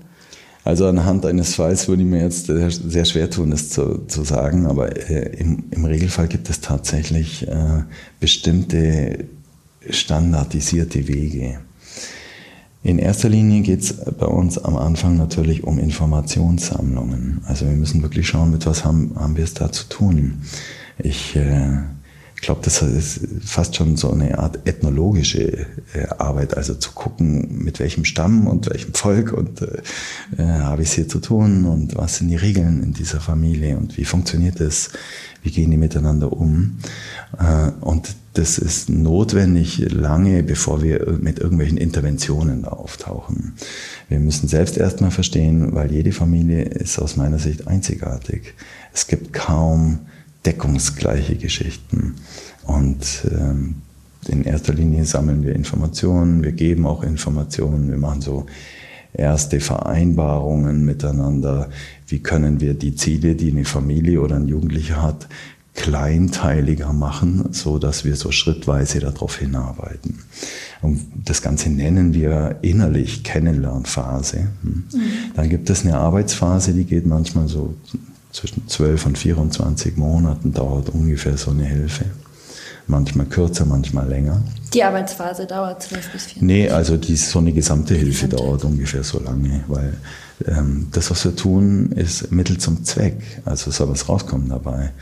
Also 0.65 0.87
anhand 0.87 1.25
eines 1.25 1.55
Falls 1.55 1.89
würde 1.89 2.03
ich 2.03 2.09
mir 2.09 2.23
jetzt 2.23 2.47
sehr 2.47 3.05
schwer 3.07 3.31
tun, 3.31 3.51
das 3.51 3.71
zu, 3.71 4.05
zu 4.07 4.23
sagen, 4.23 4.67
aber 4.67 4.95
äh, 5.09 5.35
im, 5.39 5.65
im, 5.71 5.85
Regelfall 5.87 6.29
gibt 6.29 6.51
es 6.51 6.61
tatsächlich 6.61 7.49
äh, 7.49 7.85
bestimmte 8.21 9.25
standardisierte 9.89 11.09
Wege. 11.09 11.61
In 12.89 12.99
erster 12.99 13.29
Linie 13.29 13.61
geht 13.61 13.83
es 13.83 13.93
bei 13.93 14.25
uns 14.25 14.57
am 14.57 14.75
Anfang 14.79 15.19
natürlich 15.19 15.63
um 15.63 15.79
Informationssammlungen. 15.79 17.43
Also 17.45 17.67
wir 17.67 17.75
müssen 17.75 18.01
wirklich 18.01 18.27
schauen, 18.27 18.51
mit 18.51 18.65
was 18.65 18.83
haben, 18.83 19.13
haben 19.15 19.37
wir 19.37 19.45
es 19.45 19.53
da 19.53 19.71
zu 19.71 19.91
tun. 19.91 20.41
Ich 20.97 21.37
äh, 21.37 21.81
glaube, 22.41 22.63
das 22.65 22.81
ist 22.81 23.21
fast 23.45 23.77
schon 23.77 23.99
so 23.99 24.11
eine 24.11 24.39
Art 24.39 24.67
ethnologische 24.67 25.67
äh, 25.93 26.07
Arbeit, 26.17 26.57
also 26.57 26.73
zu 26.77 26.93
gucken, 26.93 27.63
mit 27.63 27.79
welchem 27.79 28.07
Stamm 28.07 28.47
und 28.47 28.71
welchem 28.71 28.95
Volk 28.95 29.35
und 29.35 29.61
äh, 29.61 29.83
äh, 30.39 30.45
habe 30.45 30.81
ich 30.81 30.89
es 30.89 30.95
hier 30.95 31.09
zu 31.09 31.19
tun 31.19 31.67
und 31.67 31.95
was 31.95 32.17
sind 32.17 32.29
die 32.29 32.37
Regeln 32.37 32.83
in 32.83 32.95
dieser 32.95 33.21
Familie 33.21 33.77
und 33.77 33.99
wie 33.99 34.07
funktioniert 34.07 34.61
es, 34.61 34.93
wie 35.43 35.51
gehen 35.51 35.71
die 35.71 35.77
miteinander 35.77 36.33
um. 36.33 36.79
Äh, 37.39 37.71
und 37.83 38.17
das 38.39 38.57
ist 38.57 38.89
notwendig 38.89 39.79
lange, 39.91 40.45
bevor 40.45 40.81
wir 40.81 41.19
mit 41.21 41.41
irgendwelchen 41.41 41.77
Interventionen 41.77 42.65
auftauchen. 42.65 43.55
Wir 44.09 44.21
müssen 44.21 44.47
selbst 44.47 44.77
erstmal 44.77 45.11
verstehen, 45.11 45.75
weil 45.75 45.91
jede 45.91 46.13
Familie 46.13 46.63
ist 46.63 47.01
aus 47.01 47.17
meiner 47.17 47.41
Sicht 47.41 47.67
einzigartig. 47.67 48.55
Es 48.95 49.09
gibt 49.09 49.33
kaum 49.33 49.99
deckungsgleiche 50.47 51.35
Geschichten. 51.35 52.15
Und 52.63 53.27
ähm, 53.29 53.83
in 54.29 54.45
erster 54.45 54.73
Linie 54.73 55.05
sammeln 55.05 55.43
wir 55.43 55.57
Informationen, 55.57 56.45
wir 56.45 56.53
geben 56.53 56.87
auch 56.87 57.03
Informationen, 57.03 57.91
wir 57.91 57.99
machen 57.99 58.21
so 58.21 58.47
erste 59.13 59.59
Vereinbarungen 59.59 60.85
miteinander. 60.85 61.71
Wie 62.07 62.21
können 62.21 62.61
wir 62.61 62.75
die 62.75 62.95
Ziele, 62.95 63.35
die 63.35 63.51
eine 63.51 63.65
Familie 63.65 64.21
oder 64.21 64.37
ein 64.37 64.47
Jugendlicher 64.47 65.03
hat, 65.03 65.29
kleinteiliger 65.75 66.93
machen, 66.93 67.53
so 67.53 67.79
dass 67.79 68.05
wir 68.05 68.17
so 68.17 68.33
schrittweise 68.33 69.01
darauf 69.01 69.39
hinarbeiten. 69.39 70.19
Und 70.83 71.01
das 71.25 71.43
Ganze 71.43 71.71
nennen 71.71 72.15
wir 72.15 72.57
innerlich 72.63 73.25
Kennenlernphase. 73.25 74.49
Hm. 74.63 74.85
Mhm. 74.93 75.11
Dann 75.35 75.49
gibt 75.49 75.71
es 75.71 75.85
eine 75.85 75.97
Arbeitsphase, 75.97 76.73
die 76.73 76.85
geht 76.85 77.07
manchmal 77.07 77.49
so 77.49 77.75
zwischen 78.33 78.69
12 78.69 79.07
und 79.07 79.19
24 79.19 79.97
Monaten 79.97 80.53
dauert 80.53 80.91
ungefähr 80.91 81.37
so 81.37 81.51
eine 81.51 81.65
Hilfe. 81.65 82.05
manchmal 82.87 83.27
kürzer, 83.27 83.67
manchmal 83.67 84.09
länger. 84.09 84.43
Die 84.73 84.83
Arbeitsphase 84.83 85.47
dauert 85.47 85.83
12 85.83 86.13
bis 86.13 86.23
14 86.25 86.47
Nee, 86.47 86.71
also 86.71 86.97
die, 86.97 87.17
so 87.17 87.39
eine 87.39 87.53
gesamte 87.53 87.95
Hilfe 87.95 88.29
dauert 88.29 88.65
ungefähr 88.65 89.03
so 89.03 89.21
lange, 89.21 89.63
weil 89.69 89.95
das, 90.93 91.11
was 91.11 91.25
wir 91.25 91.35
tun, 91.35 91.91
ist 91.93 92.31
Mittel 92.31 92.59
zum 92.59 92.85
Zweck. 92.85 93.43
Also 93.45 93.73
soll 93.73 93.89
was 93.89 94.09
rauskommen 94.09 94.49
dabei. 94.49 94.93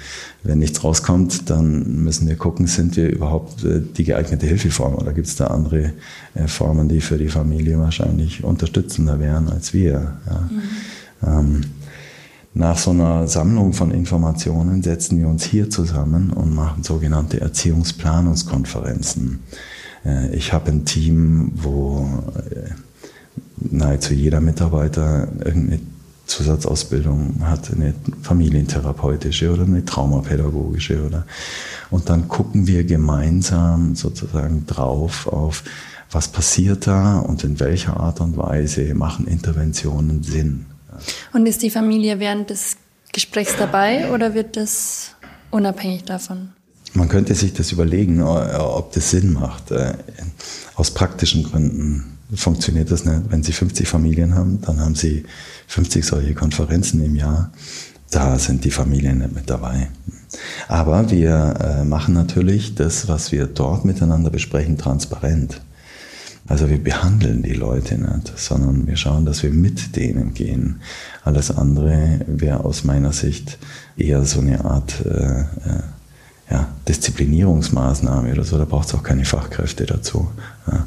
Wenn 0.43 0.61
nichts 0.61 0.83
rauskommt, 0.83 1.51
dann 1.51 2.05
müssen 2.05 2.27
wir 2.27 2.37
gucken, 2.37 2.67
sind 2.67 2.97
wir 2.97 3.11
überhaupt 3.11 3.63
äh, 3.65 3.81
die 3.81 4.05
geeignete 4.05 4.47
Hilfeform 4.47 4.95
oder 4.95 5.13
gibt 5.13 5.27
es 5.27 5.37
da 5.37 5.49
andere 5.49 5.93
äh, 6.35 6.49
Formen, 6.49 6.89
die 6.89 7.03
für 7.03 7.19
die 7.19 7.29
Familie 7.29 7.79
wahrscheinlich 7.79 8.45
unterstützender 8.45 9.21
wären 9.21 9.51
als 9.51 9.75
wir. 9.75 10.17
Ja. 10.27 10.49
Mhm. 10.51 10.63
Ähm, 11.27 11.61
nach 12.55 12.79
so 12.79 12.93
einer 12.93 13.29
Sammlung 13.29 13.75
von 13.75 13.91
Informationen 13.91 14.83
setzen 14.83 15.19
wir 15.19 15.29
uns 15.29 15.45
hier 15.45 15.69
zusammen 15.69 16.31
und 16.31 16.55
machen 16.55 16.83
sogenannte 16.83 17.43
Erziehungsplanungskonferenzen. 17.43 19.41
Äh, 20.07 20.35
ich 20.35 20.55
habe 20.55 20.71
ein 20.71 20.87
Team, 20.87 21.53
wo 21.57 22.09
nahezu 23.57 24.15
jeder 24.15 24.41
Mitarbeiter 24.41 25.29
irgendeine 25.45 25.81
Zusatzausbildung 26.27 27.37
hat, 27.43 27.71
eine 27.73 27.95
familientherapeutische 28.23 29.53
oder 29.53 29.63
eine 29.63 29.85
traumapädagogische 29.85 31.05
oder 31.05 31.25
und 31.91 32.09
dann 32.09 32.27
gucken 32.27 32.67
wir 32.67 32.85
gemeinsam 32.85 33.95
sozusagen 33.95 34.67
drauf 34.67 35.29
auf 35.29 35.63
was 36.11 36.29
passiert 36.29 36.87
da 36.87 37.19
und 37.19 37.45
in 37.45 37.59
welcher 37.61 37.99
Art 37.99 38.21
und 38.21 38.37
Weise 38.37 38.95
machen 38.95 39.27
Interventionen 39.27 40.23
Sinn. 40.23 40.67
Und 41.33 41.47
ist 41.47 41.63
die 41.63 41.71
Familie 41.71 42.19
während 42.21 42.51
des 42.51 42.77
Gesprächs 43.13 43.55
dabei 43.59 44.13
oder 44.13 44.35
wird 44.35 44.57
das 44.57 45.15
unabhängig 45.51 46.05
davon? 46.05 46.51
Man 46.95 47.09
könnte 47.09 47.35
sich 47.35 47.53
das 47.53 47.73
überlegen, 47.73 48.23
ob 48.23 48.93
das 48.93 49.11
Sinn 49.11 49.33
macht. 49.35 49.71
Äh, 49.71 49.95
aus 50.77 50.93
praktischen 50.93 51.43
Gründen 51.43 52.16
funktioniert 52.37 52.91
das 52.91 53.05
nicht. 53.05 53.31
Wenn 53.31 53.43
Sie 53.43 53.53
50 53.53 53.89
Familien 53.89 54.35
haben, 54.35 54.61
dann 54.63 54.81
haben 54.81 54.95
Sie 54.95 55.25
50 55.69 56.05
solche 56.05 56.35
Konferenzen 56.35 57.05
im 57.05 57.17
Jahr. 57.17 57.51
Da 58.11 58.39
sind 58.39 58.65
die 58.65 58.71
Familien 58.71 59.19
nicht 59.19 59.35
mit 59.35 59.51
dabei. 59.51 59.89
Aber 60.69 61.11
wir 61.11 61.55
äh, 61.61 61.85
machen 61.85 62.15
natürlich 62.15 62.75
das, 62.75 63.09
was 63.09 63.33
wir 63.33 63.47
dort 63.47 63.85
miteinander 63.85 64.31
besprechen, 64.31 64.79
transparent. 64.79 65.61
Also 66.49 66.71
wir 66.71 66.83
behandeln 66.83 67.43
die 67.43 67.55
Leute 67.55 67.97
nicht, 67.99 68.33
sondern 68.37 68.87
wir 68.87 68.97
schauen, 68.97 69.27
dass 69.27 69.43
wir 69.43 69.51
mit 69.51 69.97
denen 69.97 70.33
gehen. 70.35 70.81
Alles 71.25 71.51
andere 71.51 72.21
wäre 72.29 72.65
aus 72.65 72.85
meiner 72.85 73.13
Sicht 73.13 73.59
eher 73.97 74.25
so 74.25 74.41
eine 74.41 74.65
Art 74.65 75.05
äh, 75.05 75.41
äh, 75.41 75.45
ja, 76.51 76.69
Disziplinierungsmaßnahme 76.89 78.33
oder 78.33 78.45
so. 78.45 78.59
Da 78.59 78.65
braucht 78.65 78.89
es 78.89 78.95
auch 78.95 79.03
keine 79.03 79.25
Fachkräfte 79.25 79.87
dazu. 79.87 80.31
Ja. 80.71 80.87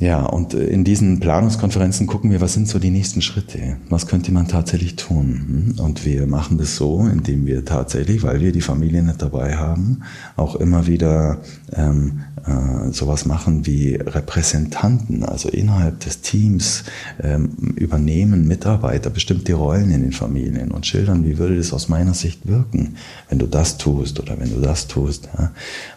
Ja, 0.00 0.24
und 0.24 0.54
äh, 0.54 0.64
in 0.64 0.84
diesen 0.84 1.18
Planungskonferenzen 1.18 2.06
gucken 2.06 2.30
wir, 2.30 2.40
was 2.40 2.52
sind 2.52 2.68
so 2.68 2.78
die 2.78 2.90
nächsten 2.90 3.20
Schritte? 3.20 3.78
Was 3.88 4.06
könnte 4.06 4.30
man 4.30 4.46
tatsächlich 4.46 4.94
tun? 4.94 5.74
Hm? 5.76 5.84
Und 5.84 6.04
wir 6.04 6.28
machen 6.28 6.56
das 6.56 6.76
so, 6.76 7.08
indem 7.12 7.46
wir 7.46 7.64
tatsächlich, 7.64 8.22
weil 8.22 8.40
wir 8.40 8.52
die 8.52 8.60
Familien 8.60 9.06
nicht 9.06 9.20
dabei 9.20 9.56
haben, 9.56 10.02
auch 10.36 10.54
immer 10.54 10.86
wieder 10.86 11.38
ähm, 11.72 12.20
äh, 12.46 12.92
sowas 12.92 13.26
machen 13.26 13.66
wie 13.66 13.96
Repräsentanten, 13.96 15.24
also 15.24 15.48
innerhalb 15.48 15.98
des 16.00 16.20
Teams 16.20 16.84
ähm, 17.20 17.74
übernehmen 17.74 18.46
Mitarbeiter 18.46 19.10
bestimmte 19.10 19.54
Rollen 19.54 19.90
in 19.90 20.02
den 20.02 20.12
Familien 20.12 20.70
und 20.70 20.86
schildern, 20.86 21.24
wie 21.26 21.38
würde 21.38 21.56
das 21.56 21.72
aus 21.72 21.88
meiner 21.88 22.14
Sicht 22.14 22.46
wirken, 22.46 22.94
wenn 23.28 23.40
du 23.40 23.46
das 23.46 23.78
tust 23.78 24.20
oder 24.20 24.38
wenn 24.38 24.54
du 24.54 24.60
das 24.60 24.86
tust. 24.86 25.28
Ja? 25.36 25.50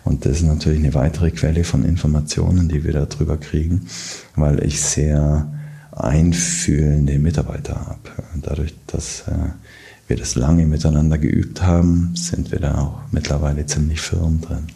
Und 0.03 0.25
das 0.25 0.37
ist 0.37 0.43
natürlich 0.43 0.79
eine 0.79 0.95
weitere 0.95 1.29
Quelle 1.29 1.63
von 1.63 1.85
Informationen, 1.85 2.67
die 2.67 2.83
wir 2.83 2.93
darüber 2.93 3.37
kriegen 3.37 3.85
weil 4.35 4.63
ich 4.63 4.81
sehr 4.81 5.47
einfühlende 5.91 7.19
Mitarbeiter 7.19 7.75
habe. 7.75 7.99
Dadurch, 8.41 8.73
dass 8.87 9.21
äh, 9.27 9.51
wir 10.07 10.17
das 10.17 10.35
lange 10.35 10.65
miteinander 10.65 11.17
geübt 11.17 11.61
haben, 11.61 12.13
sind 12.15 12.51
wir 12.51 12.59
da 12.59 12.77
auch 12.79 12.99
mittlerweile 13.11 13.65
ziemlich 13.65 14.01
firm 14.01 14.41
drin. 14.41 14.67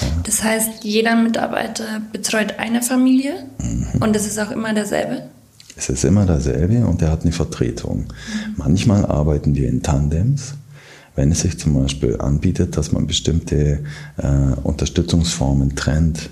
Ja. 0.00 0.06
Das 0.24 0.42
heißt, 0.42 0.84
jeder 0.84 1.16
Mitarbeiter 1.16 2.00
betreut 2.12 2.58
eine 2.58 2.82
Familie 2.82 3.46
mhm. 3.58 4.02
und 4.02 4.14
es 4.16 4.26
ist 4.26 4.38
auch 4.38 4.50
immer 4.50 4.72
derselbe? 4.74 5.22
Es 5.76 5.88
ist 5.88 6.04
immer 6.04 6.26
derselbe 6.26 6.86
und 6.86 7.02
er 7.02 7.10
hat 7.10 7.22
eine 7.22 7.32
Vertretung. 7.32 7.98
Mhm. 7.98 8.54
Manchmal 8.56 9.06
arbeiten 9.06 9.54
wir 9.54 9.68
in 9.68 9.82
Tandems, 9.82 10.54
wenn 11.14 11.32
es 11.32 11.40
sich 11.40 11.58
zum 11.58 11.74
Beispiel 11.74 12.20
anbietet, 12.20 12.76
dass 12.76 12.92
man 12.92 13.06
bestimmte 13.06 13.84
äh, 14.16 14.28
Unterstützungsformen 14.62 15.74
trennt 15.74 16.30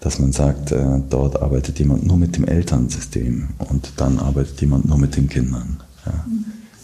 dass 0.00 0.18
man 0.18 0.32
sagt, 0.32 0.72
äh, 0.72 1.00
dort 1.08 1.40
arbeitet 1.40 1.78
jemand 1.78 2.06
nur 2.06 2.16
mit 2.16 2.36
dem 2.36 2.46
Elternsystem 2.46 3.50
und 3.58 3.92
dann 3.96 4.18
arbeitet 4.18 4.60
jemand 4.60 4.88
nur 4.88 4.98
mit 4.98 5.16
den 5.16 5.28
Kindern. 5.28 5.78
Ja. 6.06 6.24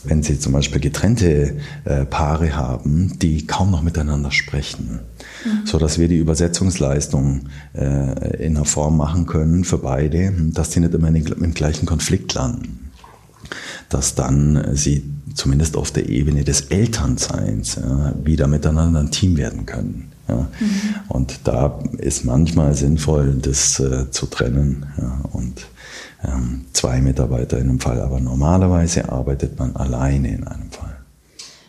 Wenn 0.04 0.22
Sie 0.22 0.38
zum 0.38 0.52
Beispiel 0.52 0.80
getrennte 0.80 1.56
äh, 1.84 2.04
Paare 2.04 2.54
haben, 2.54 3.18
die 3.18 3.46
kaum 3.46 3.72
noch 3.72 3.82
miteinander 3.82 4.30
sprechen, 4.30 5.00
mhm. 5.44 5.66
so 5.66 5.78
dass 5.78 5.98
wir 5.98 6.06
die 6.06 6.18
Übersetzungsleistung 6.18 7.46
äh, 7.74 8.44
in 8.44 8.56
einer 8.56 8.66
Form 8.66 8.98
machen 8.98 9.26
können 9.26 9.64
für 9.64 9.78
beide, 9.78 10.32
dass 10.52 10.72
sie 10.72 10.80
nicht 10.80 10.94
immer 10.94 11.08
im 11.08 11.54
gleichen 11.54 11.86
Konflikt 11.86 12.34
landen, 12.34 12.90
dass 13.88 14.14
dann 14.14 14.76
sie 14.76 15.10
zumindest 15.34 15.76
auf 15.76 15.90
der 15.90 16.08
Ebene 16.08 16.44
des 16.44 16.62
Elternseins 16.62 17.78
wieder 18.24 18.46
miteinander 18.46 19.00
ein 19.00 19.10
Team 19.10 19.36
werden 19.36 19.66
können. 19.66 20.12
Ja. 20.28 20.48
Mhm. 20.58 20.94
Und 21.08 21.40
da 21.44 21.78
ist 21.98 22.24
manchmal 22.24 22.74
sinnvoll, 22.74 23.34
das 23.40 23.78
äh, 23.80 24.10
zu 24.10 24.26
trennen. 24.26 24.86
Ja. 25.00 25.20
Und 25.32 25.66
ähm, 26.24 26.64
zwei 26.72 27.00
Mitarbeiter 27.00 27.58
in 27.58 27.68
einem 27.68 27.80
Fall, 27.80 28.00
aber 28.00 28.20
normalerweise 28.20 29.10
arbeitet 29.10 29.58
man 29.58 29.76
alleine 29.76 30.28
in 30.28 30.46
einem 30.46 30.70
Fall. 30.70 30.96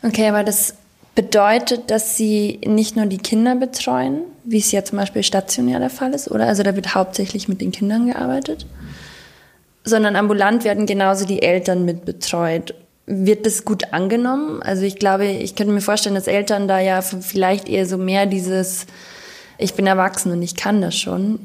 Okay, 0.04 0.30
aber 0.30 0.44
das 0.44 0.76
bedeutet, 1.16 1.90
dass 1.90 2.16
Sie 2.16 2.60
nicht 2.66 2.96
nur 2.96 3.08
die 3.08 3.18
Kinder 3.18 3.56
betreuen, 3.56 4.22
wie 4.44 4.60
es 4.60 4.72
ja 4.72 4.84
zum 4.84 5.00
Beispiel 5.00 5.24
stationär 5.24 5.80
der 5.80 5.90
Fall 5.90 6.14
ist, 6.14 6.30
oder? 6.30 6.48
Also 6.48 6.64
da 6.64 6.76
wird 6.76 6.96
hauptsächlich 6.96 7.48
mit 7.48 7.60
den 7.60 7.72
Kindern 7.72 8.08
gearbeitet, 8.08 8.68
sondern 9.84 10.16
ambulant 10.16 10.64
werden 10.64 10.86
genauso 10.86 11.26
die 11.26 11.42
Eltern 11.42 11.86
mit 11.86 12.06
betreut 12.06 12.76
wird 13.08 13.46
das 13.46 13.64
gut 13.64 13.94
angenommen? 13.94 14.62
Also 14.62 14.84
ich 14.84 14.98
glaube, 14.98 15.26
ich 15.26 15.56
könnte 15.56 15.74
mir 15.74 15.82
vorstellen, 15.82 16.16
dass 16.16 16.28
Eltern 16.28 16.68
da 16.68 16.80
ja 16.80 17.02
vielleicht 17.02 17.70
eher 17.70 17.86
so 17.86 17.98
mehr 17.98 18.26
dieses, 18.26 18.86
ich 19.58 19.74
bin 19.74 19.88
erwachsen 19.88 20.32
und 20.32 20.42
ich 20.42 20.56
kann 20.56 20.82
das 20.82 20.96
schon 20.98 21.40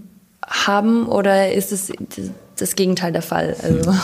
haben 0.45 1.07
oder 1.07 1.53
ist 1.53 1.71
es 1.71 1.93
das 2.57 2.75
Gegenteil 2.75 3.13
der 3.13 3.23
Fall? 3.23 3.57
Also, 3.63 3.95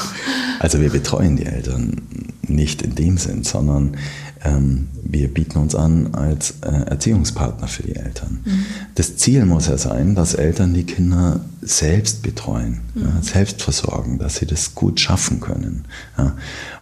also 0.61 0.81
wir 0.81 0.90
betreuen 0.90 1.37
die 1.37 1.47
Eltern 1.47 2.03
nicht 2.42 2.81
in 2.83 2.94
dem 2.94 3.18
Sinn, 3.18 3.42
sondern 3.42 3.97
ähm, 4.44 4.88
wir 5.03 5.33
bieten 5.33 5.59
uns 5.59 5.74
an 5.74 6.14
als 6.14 6.55
äh, 6.62 6.68
Erziehungspartner 6.68 7.66
für 7.66 7.83
die 7.83 7.96
Eltern. 7.96 8.40
Mhm. 8.44 8.66
Das 8.94 9.16
Ziel 9.16 9.44
muss 9.46 9.68
ja 9.68 9.79
sein, 9.79 10.14
dass 10.14 10.35
Eltern 10.35 10.74
die 10.74 10.85
Kinder 10.85 11.40
selbst 11.61 12.22
betreuen, 12.22 12.81
mhm. 12.94 13.03
ja, 13.03 13.22
selbst 13.22 13.62
versorgen, 13.62 14.18
dass 14.18 14.37
sie 14.37 14.46
das 14.46 14.74
gut 14.74 15.01
schaffen 15.01 15.40
können. 15.40 15.85
Ja. 16.16 16.37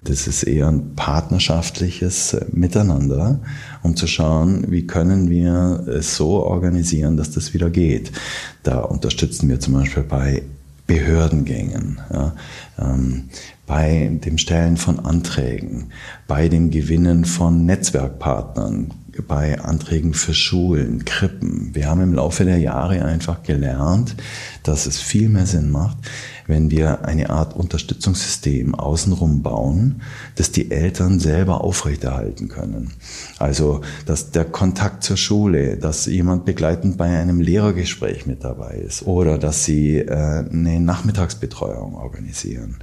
Das 0.05 0.27
ist 0.27 0.43
eher 0.43 0.69
ein 0.69 0.95
partnerschaftliches 0.97 2.35
äh, 2.35 2.45
Miteinander, 2.53 3.41
um 3.83 3.97
zu 3.97 4.07
schauen, 4.07 4.71
wie 4.71 4.87
können 4.87 5.31
wir 5.31 5.87
es 5.89 6.17
so 6.17 6.43
organisieren, 6.43 7.17
dass 7.17 7.31
das 7.31 7.55
wieder 7.55 7.71
geht. 7.71 8.13
Da 8.63 8.81
unterstützen 8.81 9.49
wir 9.49 9.61
zum 9.61 9.75
Beispiel 9.75 10.03
bei 10.03 10.43
Behördengängen. 10.87 12.01
Ja. 12.13 12.35
Ähm, 12.79 13.25
bei 13.67 14.19
dem 14.25 14.39
Stellen 14.39 14.77
von 14.77 15.01
Anträgen, 15.01 15.91
bei 16.29 16.49
dem 16.49 16.71
Gewinnen 16.71 17.25
von 17.25 17.67
Netzwerkpartnern, 17.67 18.93
bei 19.27 19.61
Anträgen 19.61 20.15
für 20.15 20.35
Schulen, 20.35 21.05
Krippen. 21.05 21.71
Wir 21.75 21.89
haben 21.89 22.03
im 22.03 22.15
Laufe 22.15 22.45
der 22.45 22.59
Jahre 22.59 23.05
einfach 23.05 23.43
gelernt, 23.43 24.15
dass 24.63 24.87
es 24.87 25.01
viel 25.01 25.29
mehr 25.29 25.47
Sinn 25.47 25.71
macht, 25.71 25.97
wenn 26.47 26.71
wir 26.71 27.05
eine 27.05 27.31
Art 27.31 27.57
Unterstützungssystem 27.57 28.75
außenrum 28.75 29.43
bauen, 29.43 30.03
das 30.37 30.53
die 30.53 30.71
Eltern 30.71 31.19
selber 31.19 31.65
aufrechterhalten 31.65 32.49
können. 32.49 32.93
Also, 33.39 33.81
dass 34.05 34.31
der 34.31 34.45
Kontakt 34.45 35.03
zur 35.03 35.17
Schule, 35.17 35.77
dass 35.77 36.07
jemand 36.07 36.45
begleitend 36.45 36.99
bei 36.99 37.19
einem 37.19 37.41
Lehrergespräch 37.41 38.27
mit 38.27 38.45
dabei 38.45 38.77
ist 38.77 39.07
oder 39.07 39.39
dass 39.39 39.65
sie 39.65 39.99
äh, 39.99 40.11
eine 40.13 40.79
Nachmittagsbetreuung 40.79 41.95
organisieren 41.95 42.79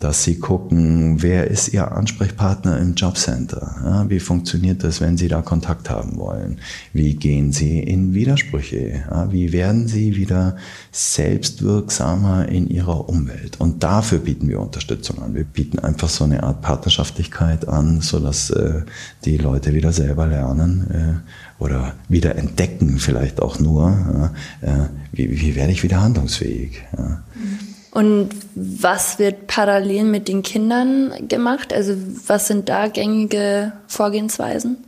dass 0.00 0.24
sie 0.24 0.38
gucken, 0.38 1.22
wer 1.22 1.48
ist 1.48 1.68
ihr 1.68 1.92
Ansprechpartner 1.92 2.78
im 2.78 2.94
Jobcenter? 2.94 3.76
Ja, 3.84 4.10
wie 4.10 4.20
funktioniert 4.20 4.84
das, 4.84 5.00
wenn 5.00 5.16
sie 5.16 5.28
da 5.28 5.42
Kontakt 5.42 5.90
haben 5.90 6.16
wollen? 6.16 6.58
Wie 6.92 7.14
gehen 7.14 7.52
sie 7.52 7.80
in 7.80 8.14
Widersprüche? 8.14 9.04
Ja, 9.10 9.32
wie 9.32 9.52
werden 9.52 9.88
sie 9.88 10.16
wieder 10.16 10.56
selbstwirksamer 10.92 12.48
in 12.48 12.68
ihrer 12.68 13.08
Umwelt? 13.08 13.60
Und 13.60 13.82
dafür 13.82 14.18
bieten 14.18 14.48
wir 14.48 14.60
Unterstützung 14.60 15.22
an. 15.22 15.34
Wir 15.34 15.44
bieten 15.44 15.78
einfach 15.78 16.08
so 16.08 16.24
eine 16.24 16.42
Art 16.42 16.62
Partnerschaftlichkeit 16.62 17.68
an, 17.68 18.00
sodass 18.00 18.50
äh, 18.50 18.82
die 19.24 19.38
Leute 19.38 19.74
wieder 19.74 19.92
selber 19.92 20.26
lernen 20.26 20.90
äh, 20.90 21.62
oder 21.62 21.94
wieder 22.08 22.36
entdecken, 22.36 22.98
vielleicht 22.98 23.40
auch 23.40 23.58
nur, 23.58 24.32
äh, 24.60 24.86
wie, 25.12 25.40
wie 25.40 25.54
werde 25.54 25.72
ich 25.72 25.82
wieder 25.82 26.02
handlungsfähig. 26.02 26.82
Ja. 26.96 27.22
Und 27.96 28.28
was 28.54 29.18
wird 29.18 29.46
parallel 29.46 30.04
mit 30.04 30.28
den 30.28 30.42
Kindern 30.42 31.14
gemacht? 31.28 31.72
Also 31.72 31.94
was 32.26 32.46
sind 32.46 32.68
da 32.68 32.88
gängige 32.88 33.72
Vorgehensweisen? 33.86 34.84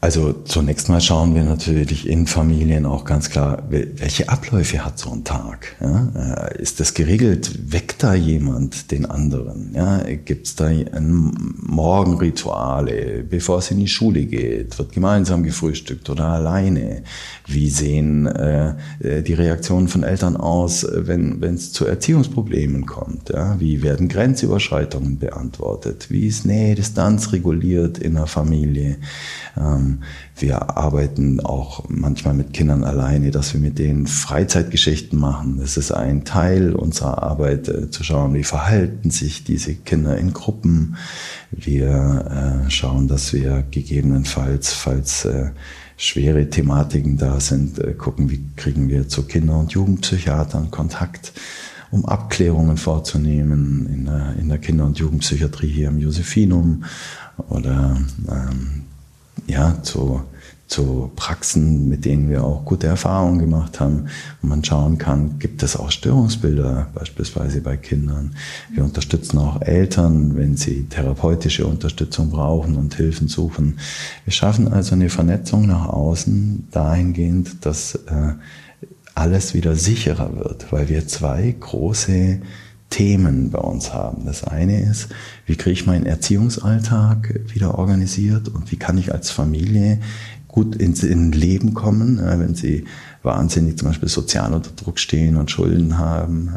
Also 0.00 0.32
zunächst 0.32 0.88
mal 0.88 1.00
schauen 1.00 1.34
wir 1.34 1.42
natürlich 1.42 2.08
in 2.08 2.28
Familien 2.28 2.86
auch 2.86 3.04
ganz 3.04 3.30
klar, 3.30 3.64
welche 3.68 4.28
Abläufe 4.28 4.84
hat 4.84 4.96
so 4.96 5.10
ein 5.10 5.24
Tag? 5.24 5.74
Ja? 5.80 6.52
Äh, 6.54 6.62
ist 6.62 6.78
das 6.78 6.94
geregelt? 6.94 7.72
Weckt 7.72 8.04
da 8.04 8.14
jemand 8.14 8.92
den 8.92 9.06
anderen? 9.06 9.72
Ja? 9.74 10.04
Gibt 10.24 10.46
es 10.46 10.54
da 10.54 10.70
Morgenrituale, 11.00 13.24
bevor 13.28 13.58
es 13.58 13.72
in 13.72 13.80
die 13.80 13.88
Schule 13.88 14.26
geht? 14.26 14.78
Wird 14.78 14.92
gemeinsam 14.92 15.42
gefrühstückt 15.42 16.08
oder 16.08 16.26
alleine? 16.26 17.02
Wie 17.48 17.68
sehen 17.68 18.26
äh, 18.26 18.76
äh 19.00 19.22
die 19.22 19.34
Reaktionen 19.34 19.88
von 19.88 20.04
Eltern 20.04 20.36
aus, 20.36 20.86
wenn 20.88 21.42
es 21.42 21.72
zu 21.72 21.86
Erziehungsproblemen 21.86 22.86
kommt? 22.86 23.30
Ja? 23.30 23.58
Wie 23.58 23.82
werden 23.82 24.08
Grenzüberschreitungen 24.08 25.18
beantwortet? 25.18 26.06
Wie 26.08 26.28
ist 26.28 26.46
Nähe, 26.46 26.76
Distanz 26.76 27.32
reguliert 27.32 27.98
in 27.98 28.14
der 28.14 28.28
Familie? 28.28 28.98
Ähm, 29.56 29.87
wir 30.36 30.76
arbeiten 30.76 31.40
auch 31.40 31.84
manchmal 31.88 32.34
mit 32.34 32.52
Kindern 32.52 32.84
alleine, 32.84 33.30
dass 33.30 33.54
wir 33.54 33.60
mit 33.60 33.78
denen 33.78 34.06
Freizeitgeschichten 34.06 35.18
machen. 35.18 35.58
Das 35.60 35.76
ist 35.76 35.92
ein 35.92 36.24
Teil 36.24 36.74
unserer 36.74 37.22
Arbeit, 37.22 37.68
äh, 37.68 37.90
zu 37.90 38.04
schauen, 38.04 38.34
wie 38.34 38.44
verhalten 38.44 39.10
sich 39.10 39.44
diese 39.44 39.74
Kinder 39.74 40.16
in 40.18 40.32
Gruppen. 40.32 40.96
Wir 41.50 42.64
äh, 42.66 42.70
schauen, 42.70 43.08
dass 43.08 43.32
wir 43.32 43.64
gegebenenfalls, 43.70 44.72
falls 44.72 45.24
äh, 45.24 45.50
schwere 45.96 46.48
Thematiken 46.48 47.16
da 47.16 47.40
sind, 47.40 47.80
gucken, 47.98 48.30
wie 48.30 48.40
kriegen 48.54 48.88
wir 48.88 49.08
zu 49.08 49.24
Kinder- 49.24 49.58
und 49.58 49.72
Jugendpsychiatern 49.72 50.70
Kontakt 50.70 51.32
um 51.90 52.04
Abklärungen 52.04 52.76
vorzunehmen 52.76 53.88
in 53.92 54.04
der, 54.04 54.34
in 54.38 54.48
der 54.48 54.58
Kinder- 54.58 54.84
und 54.84 54.98
Jugendpsychiatrie 54.98 55.68
hier 55.68 55.88
im 55.88 55.98
Josephinum 55.98 56.84
oder 57.48 57.96
ähm, 58.30 58.84
ja, 59.48 59.82
zu, 59.82 60.22
zu 60.68 61.10
Praxen, 61.16 61.88
mit 61.88 62.04
denen 62.04 62.28
wir 62.28 62.44
auch 62.44 62.64
gute 62.64 62.86
Erfahrungen 62.86 63.38
gemacht 63.38 63.80
haben, 63.80 64.06
wo 64.42 64.48
man 64.48 64.62
schauen 64.62 64.98
kann, 64.98 65.38
gibt 65.38 65.62
es 65.62 65.76
auch 65.76 65.90
Störungsbilder, 65.90 66.88
beispielsweise 66.94 67.62
bei 67.62 67.76
Kindern. 67.76 68.36
Wir 68.72 68.84
unterstützen 68.84 69.38
auch 69.38 69.62
Eltern, 69.62 70.36
wenn 70.36 70.56
sie 70.56 70.84
therapeutische 70.84 71.66
Unterstützung 71.66 72.30
brauchen 72.30 72.76
und 72.76 72.94
Hilfen 72.94 73.28
suchen. 73.28 73.78
Wir 74.24 74.32
schaffen 74.32 74.68
also 74.68 74.94
eine 74.94 75.08
Vernetzung 75.08 75.66
nach 75.66 75.86
außen 75.86 76.68
dahingehend, 76.70 77.64
dass 77.64 77.94
äh, 77.94 78.34
alles 79.14 79.54
wieder 79.54 79.74
sicherer 79.74 80.36
wird, 80.36 80.70
weil 80.70 80.88
wir 80.88 81.08
zwei 81.08 81.54
große 81.58 82.40
Themen 82.90 83.50
bei 83.50 83.58
uns 83.58 83.92
haben. 83.92 84.24
Das 84.24 84.44
eine 84.44 84.80
ist, 84.82 85.08
wie 85.46 85.56
kriege 85.56 85.72
ich 85.72 85.86
meinen 85.86 86.06
Erziehungsalltag 86.06 87.40
wieder 87.48 87.78
organisiert 87.78 88.48
und 88.48 88.72
wie 88.72 88.76
kann 88.76 88.98
ich 88.98 89.12
als 89.12 89.30
Familie 89.30 90.00
gut 90.48 90.74
ins 90.74 91.02
in 91.02 91.30
Leben 91.32 91.74
kommen, 91.74 92.18
wenn 92.18 92.54
sie 92.54 92.86
wahnsinnig 93.22 93.76
zum 93.76 93.88
Beispiel 93.88 94.08
sozial 94.08 94.54
unter 94.54 94.70
Druck 94.70 94.98
stehen 94.98 95.36
und 95.36 95.50
Schulden 95.50 95.98
haben. 95.98 96.54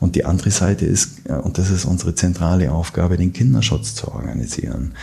Und 0.00 0.16
die 0.16 0.24
andere 0.24 0.50
Seite 0.50 0.86
ist, 0.86 1.28
und 1.28 1.58
das 1.58 1.70
ist 1.70 1.84
unsere 1.84 2.14
zentrale 2.14 2.72
Aufgabe, 2.72 3.18
den 3.18 3.32
Kinderschutz 3.32 3.94
zu 3.94 4.08
organisieren. 4.08 4.94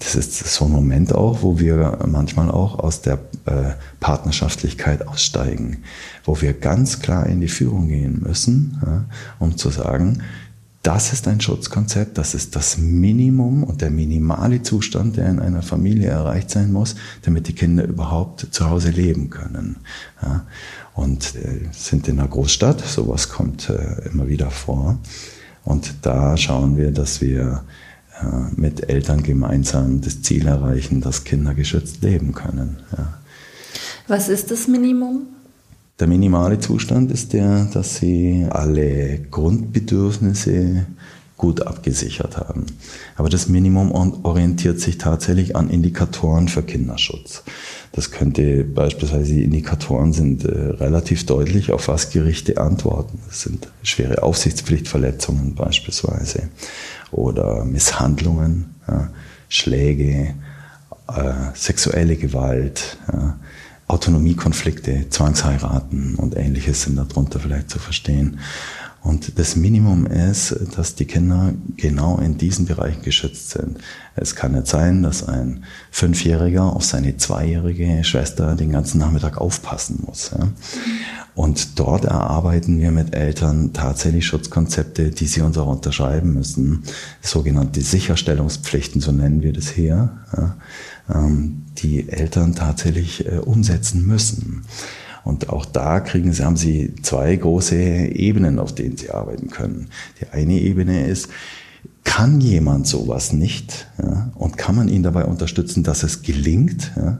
Das 0.00 0.14
ist 0.16 0.38
so 0.38 0.64
ein 0.64 0.72
Moment 0.72 1.14
auch, 1.14 1.42
wo 1.42 1.58
wir 1.60 1.98
manchmal 2.06 2.50
auch 2.50 2.78
aus 2.78 3.02
der 3.02 3.20
äh, 3.44 3.74
Partnerschaftlichkeit 4.00 5.06
aussteigen, 5.06 5.84
wo 6.24 6.40
wir 6.40 6.54
ganz 6.54 7.00
klar 7.00 7.26
in 7.26 7.40
die 7.40 7.48
Führung 7.48 7.88
gehen 7.88 8.20
müssen, 8.22 9.06
um 9.38 9.56
zu 9.56 9.68
sagen, 9.70 10.22
das 10.82 11.12
ist 11.12 11.28
ein 11.28 11.40
Schutzkonzept, 11.40 12.16
das 12.16 12.34
ist 12.34 12.56
das 12.56 12.78
Minimum 12.78 13.64
und 13.64 13.82
der 13.82 13.90
minimale 13.90 14.62
Zustand, 14.62 15.18
der 15.18 15.28
in 15.28 15.38
einer 15.38 15.60
Familie 15.62 16.08
erreicht 16.08 16.48
sein 16.50 16.72
muss, 16.72 16.96
damit 17.22 17.48
die 17.48 17.52
Kinder 17.52 17.84
überhaupt 17.84 18.48
zu 18.50 18.70
Hause 18.70 18.88
leben 18.88 19.28
können. 19.28 19.76
Ja, 20.22 20.46
und 20.94 21.34
äh, 21.34 21.68
sind 21.72 22.08
in 22.08 22.18
einer 22.18 22.28
Großstadt, 22.28 22.80
sowas 22.80 23.28
kommt 23.28 23.68
äh, 23.68 24.08
immer 24.10 24.28
wieder 24.28 24.50
vor. 24.50 24.98
Und 25.64 25.94
da 26.00 26.38
schauen 26.38 26.78
wir, 26.78 26.90
dass 26.92 27.20
wir 27.20 27.62
äh, 28.22 28.60
mit 28.60 28.88
Eltern 28.88 29.22
gemeinsam 29.22 30.00
das 30.00 30.22
Ziel 30.22 30.46
erreichen, 30.46 31.00
dass 31.00 31.24
Kinder 31.24 31.54
geschützt 31.54 32.02
leben 32.02 32.32
können. 32.32 32.78
Ja. 32.96 33.18
Was 34.08 34.28
ist 34.28 34.50
das 34.50 34.66
Minimum? 34.68 35.26
Der 36.00 36.06
minimale 36.06 36.58
Zustand 36.58 37.12
ist 37.12 37.34
der, 37.34 37.66
dass 37.66 37.96
sie 37.96 38.46
alle 38.48 39.18
Grundbedürfnisse 39.30 40.86
gut 41.36 41.66
abgesichert 41.66 42.36
haben. 42.36 42.66
Aber 43.16 43.30
das 43.30 43.48
Minimum 43.48 43.92
orientiert 44.24 44.78
sich 44.78 44.98
tatsächlich 44.98 45.56
an 45.56 45.70
Indikatoren 45.70 46.48
für 46.48 46.62
Kinderschutz. 46.62 47.44
Das 47.92 48.10
könnte 48.10 48.62
beispielsweise 48.62 49.40
Indikatoren 49.40 50.12
sind 50.12 50.44
äh, 50.44 50.48
relativ 50.48 51.24
deutlich, 51.26 51.72
auf 51.72 51.88
was 51.88 52.10
Gerichte 52.10 52.58
antworten. 52.58 53.18
Das 53.26 53.40
sind 53.40 53.68
schwere 53.82 54.22
Aufsichtspflichtverletzungen 54.22 55.54
beispielsweise 55.54 56.50
oder 57.12 57.64
Misshandlungen, 57.64 58.74
ja, 58.88 59.10
Schläge, 59.48 60.34
äh, 61.08 61.32
sexuelle 61.54 62.16
Gewalt. 62.16 62.98
Ja, 63.12 63.36
Autonomiekonflikte, 63.90 65.08
Zwangsheiraten 65.10 66.14
und 66.14 66.36
ähnliches 66.36 66.82
sind 66.82 66.96
darunter 66.96 67.40
vielleicht 67.40 67.70
zu 67.70 67.80
verstehen. 67.80 68.38
Und 69.02 69.38
das 69.38 69.56
Minimum 69.56 70.06
ist, 70.06 70.54
dass 70.76 70.94
die 70.94 71.06
Kinder 71.06 71.54
genau 71.76 72.18
in 72.18 72.36
diesen 72.36 72.66
Bereichen 72.66 73.02
geschützt 73.02 73.50
sind. 73.50 73.78
Es 74.14 74.36
kann 74.36 74.52
nicht 74.52 74.66
sein, 74.66 75.02
dass 75.02 75.26
ein 75.26 75.64
Fünfjähriger 75.90 76.64
auf 76.64 76.84
seine 76.84 77.16
zweijährige 77.16 78.04
Schwester 78.04 78.54
den 78.54 78.70
ganzen 78.70 78.98
Nachmittag 78.98 79.38
aufpassen 79.38 80.04
muss. 80.06 80.30
Ja. 80.38 80.48
Und 81.34 81.78
dort 81.78 82.04
erarbeiten 82.04 82.80
wir 82.80 82.90
mit 82.90 83.14
Eltern 83.14 83.72
tatsächlich 83.72 84.26
Schutzkonzepte, 84.26 85.10
die 85.10 85.26
sie 85.26 85.40
uns 85.42 85.56
auch 85.58 85.68
unterschreiben 85.68 86.34
müssen. 86.34 86.82
Sogenannte 87.20 87.80
Sicherstellungspflichten, 87.80 89.00
so 89.00 89.12
nennen 89.12 89.42
wir 89.42 89.52
das 89.52 89.70
hier. 89.70 90.10
Ähm, 91.12 91.62
die 91.78 92.08
Eltern 92.08 92.54
tatsächlich 92.54 93.26
äh, 93.26 93.38
umsetzen 93.38 94.06
müssen. 94.06 94.64
Und 95.24 95.50
auch 95.50 95.66
da 95.66 96.00
kriegen 96.00 96.32
sie, 96.32 96.44
haben 96.44 96.56
sie 96.56 96.94
zwei 97.02 97.36
große 97.36 97.76
Ebenen, 97.76 98.58
auf 98.58 98.74
denen 98.74 98.96
sie 98.96 99.10
arbeiten 99.10 99.50
können. 99.50 99.88
Die 100.20 100.28
eine 100.28 100.54
Ebene 100.54 101.06
ist, 101.06 101.28
kann 102.04 102.40
jemand 102.40 102.86
sowas 102.86 103.32
nicht 103.32 103.86
ja, 104.02 104.30
und 104.34 104.56
kann 104.56 104.74
man 104.74 104.88
ihn 104.88 105.02
dabei 105.02 105.24
unterstützen, 105.24 105.82
dass 105.82 106.02
es 106.02 106.22
gelingt? 106.22 106.92
Ja, 106.96 107.18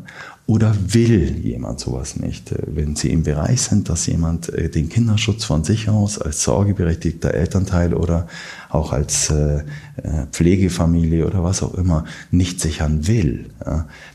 oder 0.51 0.75
will 0.89 1.39
jemand 1.45 1.79
sowas 1.79 2.17
nicht? 2.17 2.53
Wenn 2.67 2.97
Sie 2.97 3.11
im 3.11 3.23
Bereich 3.23 3.63
sind, 3.63 3.89
dass 3.89 4.07
jemand 4.07 4.49
äh, 4.49 4.69
den 4.69 4.89
Kinderschutz 4.89 5.45
von 5.45 5.63
sich 5.63 5.89
aus 5.89 6.19
als 6.19 6.43
sorgeberechtigter 6.43 7.33
Elternteil 7.33 7.95
oder 7.95 8.27
auch 8.69 8.93
als 8.93 9.31
äh, 9.31 9.59
äh, 9.59 10.27
Pflegefamilie 10.33 11.25
oder 11.25 11.45
was 11.45 11.63
auch 11.63 11.75
immer 11.75 12.05
nicht 12.33 12.61
sichern 12.61 13.07
will, 13.07 13.51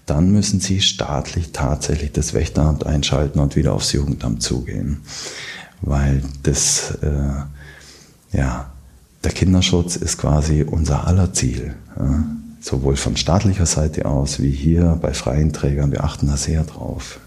dann 0.06 0.30
müssen 0.32 0.60
Sie 0.60 0.82
staatlich 0.82 1.54
tatsächlich 1.54 2.12
das 2.12 2.34
Wächteramt 2.34 2.86
einschalten 2.86 3.40
und 3.40 3.56
wieder 3.56 3.72
aufs 3.72 3.94
Jugendamt 3.94 4.42
zugehen. 4.42 4.98
Weil 5.82 6.22
das, 6.44 6.98
ja, 8.32 8.72
der 9.26 9.34
Kinderschutz 9.34 9.96
ist 9.96 10.18
quasi 10.18 10.64
unser 10.64 11.08
aller 11.08 11.34
Ziel 11.34 11.76
sowohl 12.66 12.96
von 12.96 13.16
staatlicher 13.16 13.68
Seite 13.68 14.06
aus 14.06 14.42
wie 14.42 14.50
hier 14.50 14.98
bei 15.00 15.14
freien 15.14 15.54
Trägern. 15.54 15.92
Wir 15.92 16.04
achten 16.04 16.28
da 16.28 16.36
sehr 16.36 16.64
drauf. 16.64 17.20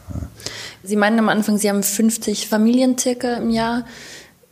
Sie 0.83 0.97
meinen 0.97 1.19
am 1.21 1.29
Anfang, 1.29 1.59
Sie 1.59 1.69
haben 1.69 1.83
50 1.83 2.49
Familien 2.49 2.99
circa 2.99 3.35
im 3.35 3.51
Jahr. 3.51 3.87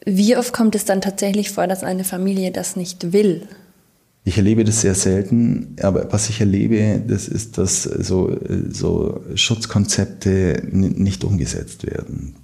Wie 0.05 0.37
oft 0.37 0.53
kommt 0.53 0.77
es 0.77 0.85
dann 0.85 1.01
tatsächlich 1.01 1.51
vor, 1.51 1.67
dass 1.67 1.83
eine 1.83 2.05
Familie 2.05 2.53
das 2.53 2.77
nicht 2.77 3.13
will? 3.13 3.49
Ich 4.23 4.37
erlebe 4.37 4.65
das 4.65 4.81
sehr 4.81 4.95
selten, 4.95 5.77
aber 5.83 6.13
was 6.13 6.29
ich 6.29 6.41
erlebe, 6.41 7.03
das 7.07 7.27
ist, 7.27 7.59
dass 7.59 7.83
so, 7.83 8.37
so 8.71 9.21
Schutzkonzepte 9.35 10.63
nicht 10.71 11.25
umgesetzt 11.25 11.87
werden. 11.87 12.37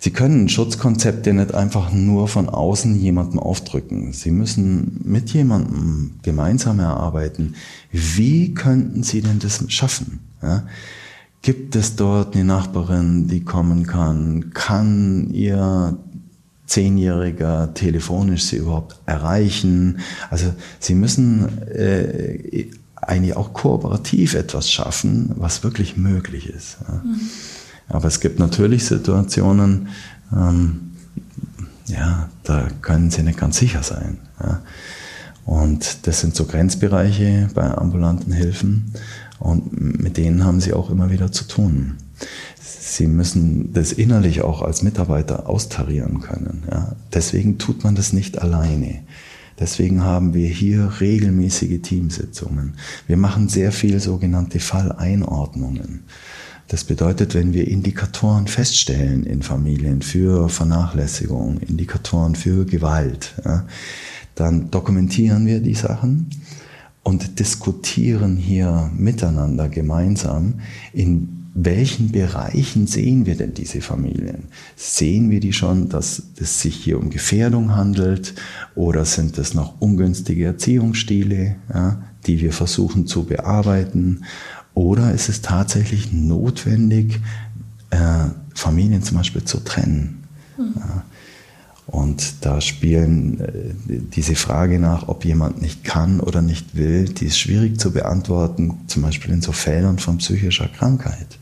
Sie 0.00 0.10
können 0.10 0.48
Schutzkonzepte 0.48 1.32
nicht 1.32 1.54
einfach 1.54 1.92
nur 1.92 2.28
von 2.28 2.48
außen 2.48 2.94
jemandem 2.98 3.40
aufdrücken. 3.40 4.12
Sie 4.12 4.30
müssen 4.30 5.00
mit 5.04 5.30
jemandem 5.30 6.12
gemeinsam 6.22 6.78
erarbeiten. 6.78 7.54
Wie 7.90 8.54
könnten 8.54 9.02
Sie 9.02 9.22
denn 9.22 9.40
das 9.40 9.64
schaffen? 9.68 10.20
Ja? 10.42 10.64
Gibt 11.42 11.76
es 11.76 11.96
dort 11.96 12.34
eine 12.34 12.44
Nachbarin, 12.44 13.26
die 13.28 13.44
kommen 13.44 13.86
kann? 13.86 14.50
Kann 14.54 15.30
Ihr 15.30 15.96
Zehnjähriger 16.66 17.74
telefonisch 17.74 18.44
Sie 18.44 18.56
überhaupt 18.56 19.00
erreichen? 19.06 19.98
Also 20.30 20.52
Sie 20.78 20.94
müssen 20.94 21.62
äh, 21.68 22.66
eigentlich 22.96 23.36
auch 23.36 23.52
kooperativ 23.52 24.34
etwas 24.34 24.70
schaffen, 24.70 25.32
was 25.36 25.64
wirklich 25.64 25.96
möglich 25.96 26.48
ist. 26.48 26.78
Ja? 26.86 27.02
Mhm. 27.04 27.20
Aber 27.88 28.06
es 28.06 28.20
gibt 28.20 28.38
natürlich 28.38 28.84
Situationen, 28.86 29.88
ähm, 30.32 30.92
ja, 31.86 32.28
da 32.44 32.68
können 32.82 33.10
sie 33.10 33.22
nicht 33.22 33.38
ganz 33.38 33.58
sicher 33.58 33.82
sein. 33.82 34.18
Ja. 34.42 34.60
Und 35.44 36.06
das 36.06 36.20
sind 36.20 36.36
so 36.36 36.44
Grenzbereiche 36.44 37.48
bei 37.54 37.70
ambulanten 37.70 38.32
Hilfen 38.32 38.92
und 39.38 39.98
mit 40.02 40.18
denen 40.18 40.44
haben 40.44 40.60
sie 40.60 40.74
auch 40.74 40.90
immer 40.90 41.10
wieder 41.10 41.32
zu 41.32 41.44
tun. 41.44 41.96
Sie 42.60 43.06
müssen 43.06 43.72
das 43.72 43.92
innerlich 43.92 44.42
auch 44.42 44.60
als 44.60 44.82
Mitarbeiter 44.82 45.48
austarieren 45.48 46.20
können. 46.20 46.64
Ja. 46.70 46.96
Deswegen 47.14 47.56
tut 47.58 47.84
man 47.84 47.94
das 47.94 48.12
nicht 48.12 48.42
alleine. 48.42 49.00
Deswegen 49.58 50.04
haben 50.04 50.34
wir 50.34 50.48
hier 50.48 51.00
regelmäßige 51.00 51.80
Teamsitzungen. 51.82 52.74
Wir 53.06 53.16
machen 53.16 53.48
sehr 53.48 53.72
viel 53.72 54.00
sogenannte 54.00 54.60
Falleinordnungen. 54.60 56.04
Das 56.68 56.84
bedeutet, 56.84 57.34
wenn 57.34 57.54
wir 57.54 57.66
Indikatoren 57.66 58.46
feststellen 58.46 59.24
in 59.24 59.42
Familien 59.42 60.02
für 60.02 60.50
Vernachlässigung, 60.50 61.58
Indikatoren 61.60 62.34
für 62.34 62.66
Gewalt, 62.66 63.34
ja, 63.42 63.66
dann 64.34 64.70
dokumentieren 64.70 65.46
wir 65.46 65.60
die 65.60 65.74
Sachen 65.74 66.28
und 67.02 67.38
diskutieren 67.38 68.36
hier 68.36 68.90
miteinander 68.94 69.70
gemeinsam, 69.70 70.60
in 70.92 71.38
welchen 71.54 72.12
Bereichen 72.12 72.86
sehen 72.86 73.26
wir 73.26 73.34
denn 73.34 73.54
diese 73.54 73.80
Familien? 73.80 74.44
Sehen 74.76 75.30
wir 75.30 75.40
die 75.40 75.54
schon, 75.54 75.88
dass 75.88 76.22
es 76.38 76.60
sich 76.60 76.76
hier 76.76 76.98
um 76.98 77.10
Gefährdung 77.10 77.74
handelt 77.74 78.34
oder 78.74 79.04
sind 79.06 79.38
es 79.38 79.54
noch 79.54 79.80
ungünstige 79.80 80.44
Erziehungsstile, 80.44 81.56
ja, 81.72 82.02
die 82.26 82.40
wir 82.40 82.52
versuchen 82.52 83.06
zu 83.06 83.24
bearbeiten? 83.24 84.24
Oder 84.78 85.12
ist 85.12 85.28
es 85.28 85.42
tatsächlich 85.42 86.12
notwendig, 86.12 87.18
äh, 87.90 88.26
Familien 88.54 89.02
zum 89.02 89.16
Beispiel 89.16 89.42
zu 89.42 89.58
trennen? 89.58 90.22
Mhm. 90.56 90.74
Ja. 90.76 91.02
Und 91.88 92.34
da 92.42 92.60
spielen 92.60 93.40
äh, 93.40 93.74
diese 93.88 94.36
Frage 94.36 94.78
nach, 94.78 95.08
ob 95.08 95.24
jemand 95.24 95.60
nicht 95.60 95.82
kann 95.82 96.20
oder 96.20 96.42
nicht 96.42 96.76
will, 96.76 97.06
die 97.06 97.24
ist 97.24 97.40
schwierig 97.40 97.80
zu 97.80 97.90
beantworten, 97.90 98.78
zum 98.86 99.02
Beispiel 99.02 99.32
in 99.32 99.42
so 99.42 99.50
Fällen 99.50 99.98
von 99.98 100.18
psychischer 100.18 100.68
Krankheit. 100.68 101.38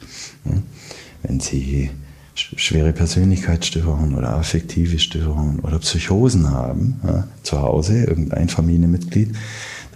Wenn 1.22 1.38
Sie 1.38 1.90
schwere 2.34 2.94
Persönlichkeitsstörungen 2.94 4.14
oder 4.14 4.30
affektive 4.34 4.98
Störungen 4.98 5.60
oder 5.60 5.78
Psychosen 5.78 6.50
haben, 6.50 7.00
zu 7.42 7.60
Hause, 7.60 8.04
irgendein 8.04 8.48
Familienmitglied, 8.48 9.34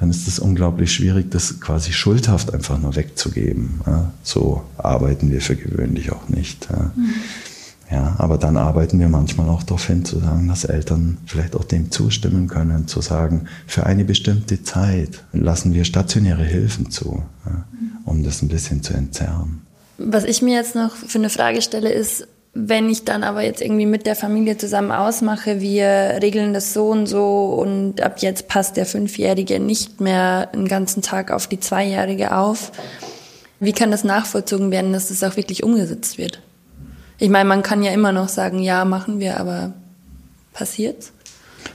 dann 0.00 0.08
ist 0.08 0.26
es 0.26 0.38
unglaublich 0.38 0.92
schwierig, 0.92 1.30
das 1.30 1.60
quasi 1.60 1.92
schuldhaft 1.92 2.54
einfach 2.54 2.78
nur 2.78 2.96
wegzugeben. 2.96 3.82
Ja, 3.86 4.12
so 4.22 4.62
arbeiten 4.78 5.30
wir 5.30 5.42
für 5.42 5.56
gewöhnlich 5.56 6.10
auch 6.10 6.28
nicht. 6.28 6.68
Ja. 6.70 6.90
Mhm. 6.96 7.14
ja. 7.90 8.14
aber 8.16 8.38
dann 8.38 8.56
arbeiten 8.56 8.98
wir 8.98 9.10
manchmal 9.10 9.50
auch 9.50 9.62
darauf 9.62 9.86
hin, 9.86 10.06
zu 10.06 10.18
sagen, 10.18 10.48
dass 10.48 10.64
Eltern 10.64 11.18
vielleicht 11.26 11.54
auch 11.54 11.64
dem 11.64 11.90
zustimmen 11.90 12.48
können, 12.48 12.88
zu 12.88 13.02
sagen, 13.02 13.46
für 13.66 13.84
eine 13.84 14.06
bestimmte 14.06 14.62
Zeit 14.62 15.22
lassen 15.32 15.74
wir 15.74 15.84
stationäre 15.84 16.44
Hilfen 16.44 16.90
zu, 16.90 17.22
ja, 17.44 17.64
um 18.06 18.24
das 18.24 18.40
ein 18.40 18.48
bisschen 18.48 18.82
zu 18.82 18.94
entzerren. 18.94 19.60
Was 19.98 20.24
ich 20.24 20.40
mir 20.40 20.54
jetzt 20.54 20.74
noch 20.74 20.96
für 20.96 21.18
eine 21.18 21.28
Frage 21.28 21.60
stelle, 21.60 21.92
ist, 21.92 22.26
wenn 22.52 22.88
ich 22.88 23.04
dann 23.04 23.22
aber 23.22 23.42
jetzt 23.42 23.62
irgendwie 23.62 23.86
mit 23.86 24.06
der 24.06 24.16
Familie 24.16 24.56
zusammen 24.56 24.90
ausmache, 24.90 25.60
wir 25.60 26.18
regeln 26.20 26.52
das 26.52 26.72
so 26.72 26.88
und 26.88 27.06
so 27.06 27.54
und 27.60 28.00
ab 28.00 28.18
jetzt 28.18 28.48
passt 28.48 28.76
der 28.76 28.86
Fünfjährige 28.86 29.60
nicht 29.60 30.00
mehr 30.00 30.48
einen 30.52 30.66
ganzen 30.66 31.00
Tag 31.00 31.30
auf 31.30 31.46
die 31.46 31.60
Zweijährige 31.60 32.36
auf, 32.36 32.72
wie 33.60 33.72
kann 33.72 33.90
das 33.90 34.04
nachvollzogen 34.04 34.70
werden, 34.70 34.92
dass 34.92 35.08
das 35.08 35.22
auch 35.22 35.36
wirklich 35.36 35.62
umgesetzt 35.62 36.18
wird? 36.18 36.40
Ich 37.18 37.28
meine, 37.28 37.48
man 37.48 37.62
kann 37.62 37.82
ja 37.82 37.92
immer 37.92 38.12
noch 38.12 38.28
sagen, 38.28 38.60
ja, 38.60 38.84
machen 38.84 39.20
wir, 39.20 39.38
aber 39.38 39.74
passiert's? 40.52 41.12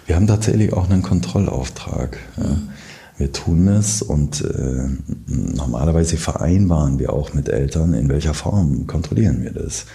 Wir 0.07 0.15
haben 0.15 0.27
tatsächlich 0.27 0.73
auch 0.73 0.89
einen 0.89 1.03
Kontrollauftrag. 1.03 2.17
Mhm. 2.37 2.69
Wir 3.17 3.31
tun 3.31 3.67
es 3.69 4.01
und 4.01 4.41
äh, 4.41 4.89
normalerweise 5.27 6.17
vereinbaren 6.17 6.99
wir 6.99 7.13
auch 7.13 7.33
mit 7.33 7.47
Eltern, 7.47 7.93
in 7.93 8.09
welcher 8.09 8.33
Form 8.33 8.87
kontrollieren 8.87 9.41
wir 9.41 9.51
das. 9.51 9.85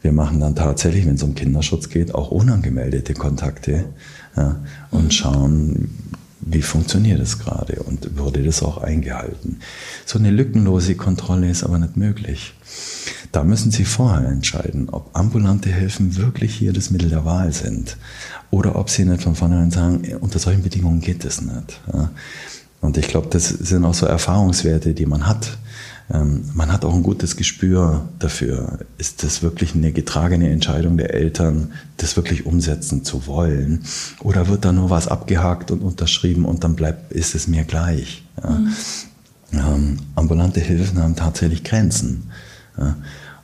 Wir 0.00 0.12
machen 0.12 0.40
dann 0.40 0.56
tatsächlich, 0.56 1.06
wenn 1.06 1.16
es 1.16 1.22
um 1.22 1.34
Kinderschutz 1.34 1.88
geht, 1.88 2.14
auch 2.14 2.30
unangemeldete 2.30 3.14
Kontakte 3.14 3.84
ja, 4.36 4.60
und 4.90 5.04
mhm. 5.04 5.10
schauen, 5.10 5.90
wie 6.40 6.62
funktioniert 6.62 7.20
es 7.20 7.38
gerade 7.38 7.82
und 7.82 8.18
wurde 8.18 8.42
das 8.42 8.62
auch 8.62 8.78
eingehalten. 8.78 9.58
So 10.04 10.18
eine 10.18 10.30
lückenlose 10.30 10.96
Kontrolle 10.96 11.48
ist 11.48 11.62
aber 11.62 11.78
nicht 11.78 11.96
möglich. 11.96 12.54
Da 13.30 13.44
müssen 13.44 13.70
Sie 13.70 13.84
vorher 13.84 14.28
entscheiden, 14.28 14.88
ob 14.90 15.16
ambulante 15.16 15.70
Hilfen 15.70 16.16
wirklich 16.16 16.54
hier 16.54 16.72
das 16.72 16.90
Mittel 16.90 17.10
der 17.10 17.24
Wahl 17.24 17.52
sind 17.52 17.96
oder 18.50 18.76
ob 18.76 18.90
Sie 18.90 19.04
nicht 19.04 19.22
von 19.22 19.34
vornherein 19.34 19.70
sagen, 19.70 20.02
unter 20.20 20.38
solchen 20.38 20.62
Bedingungen 20.62 21.00
geht 21.00 21.24
es 21.24 21.40
nicht. 21.40 21.80
Ja. 21.92 22.10
Und 22.82 22.98
ich 22.98 23.08
glaube, 23.08 23.28
das 23.30 23.48
sind 23.48 23.84
auch 23.86 23.94
so 23.94 24.06
Erfahrungswerte, 24.06 24.92
die 24.92 25.06
man 25.06 25.26
hat. 25.26 25.56
Ähm, 26.12 26.44
man 26.52 26.72
hat 26.72 26.84
auch 26.84 26.94
ein 26.94 27.04
gutes 27.04 27.36
Gespür 27.36 28.08
dafür. 28.18 28.80
Ist 28.98 29.22
das 29.22 29.40
wirklich 29.42 29.74
eine 29.74 29.92
getragene 29.92 30.50
Entscheidung 30.50 30.96
der 30.96 31.14
Eltern, 31.14 31.72
das 31.96 32.16
wirklich 32.16 32.44
umsetzen 32.44 33.04
zu 33.04 33.26
wollen? 33.26 33.84
Oder 34.20 34.48
wird 34.48 34.64
da 34.64 34.72
nur 34.72 34.90
was 34.90 35.08
abgehakt 35.08 35.70
und 35.70 35.80
unterschrieben 35.80 36.44
und 36.44 36.64
dann 36.64 36.74
bleibt, 36.74 37.12
ist 37.12 37.34
es 37.34 37.46
mir 37.46 37.64
gleich? 37.64 38.24
Ja. 38.42 38.50
Mhm. 38.50 38.72
Ähm, 39.52 39.98
ambulante 40.16 40.60
Hilfen 40.60 41.00
haben 41.00 41.14
tatsächlich 41.14 41.62
Grenzen. 41.62 42.30
Ja. 42.76 42.96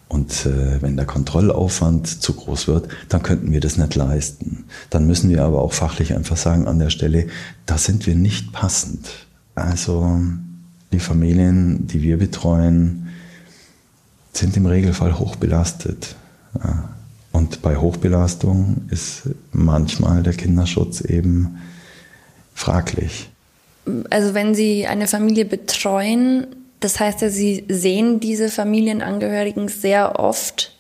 Und 0.09 0.47
äh, 0.47 0.81
wenn 0.81 0.97
der 0.97 1.05
Kontrollaufwand 1.05 2.07
zu 2.23 2.33
groß 2.33 2.67
wird, 2.67 2.89
dann 3.11 3.23
könnten 3.23 3.53
wir 3.53 3.61
das 3.61 3.77
nicht 3.77 3.95
leisten. 3.95 4.65
Dann 4.89 5.07
müssen 5.07 5.29
wir 5.29 5.45
aber 5.45 5.61
auch 5.61 5.75
fachlich 5.75 6.15
einfach 6.15 6.39
sagen 6.39 6.67
an 6.67 6.79
der 6.79 6.89
Stelle, 6.89 7.27
da 7.67 7.77
sind 7.77 8.07
wir 8.07 8.15
nicht 8.15 8.53
passend. 8.53 9.28
Also 9.59 10.21
die 10.93 11.01
Familien, 11.01 11.87
die 11.87 12.03
wir 12.03 12.19
betreuen, 12.19 13.09
sind 14.33 14.57
im 14.57 14.67
Regelfall 14.67 15.19
hochbelastet. 15.19 16.17
Und 17.33 17.63
bei 17.63 17.77
Hochbelastung 17.77 18.83
ist 18.91 19.23
manchmal 19.53 20.23
der 20.23 20.35
Kinderschutz 20.35 21.01
eben 21.01 21.59
fraglich. 22.55 23.31
Also 24.11 24.35
wenn 24.35 24.55
Sie 24.55 24.87
eine 24.87 25.07
Familie 25.07 25.45
betreuen, 25.45 26.47
das 26.81 27.01
heißt 27.01 27.23
ja, 27.23 27.31
Sie 27.31 27.65
sehen 27.69 28.21
diese 28.21 28.49
Familienangehörigen 28.49 29.69
sehr 29.69 30.19
oft. 30.19 30.77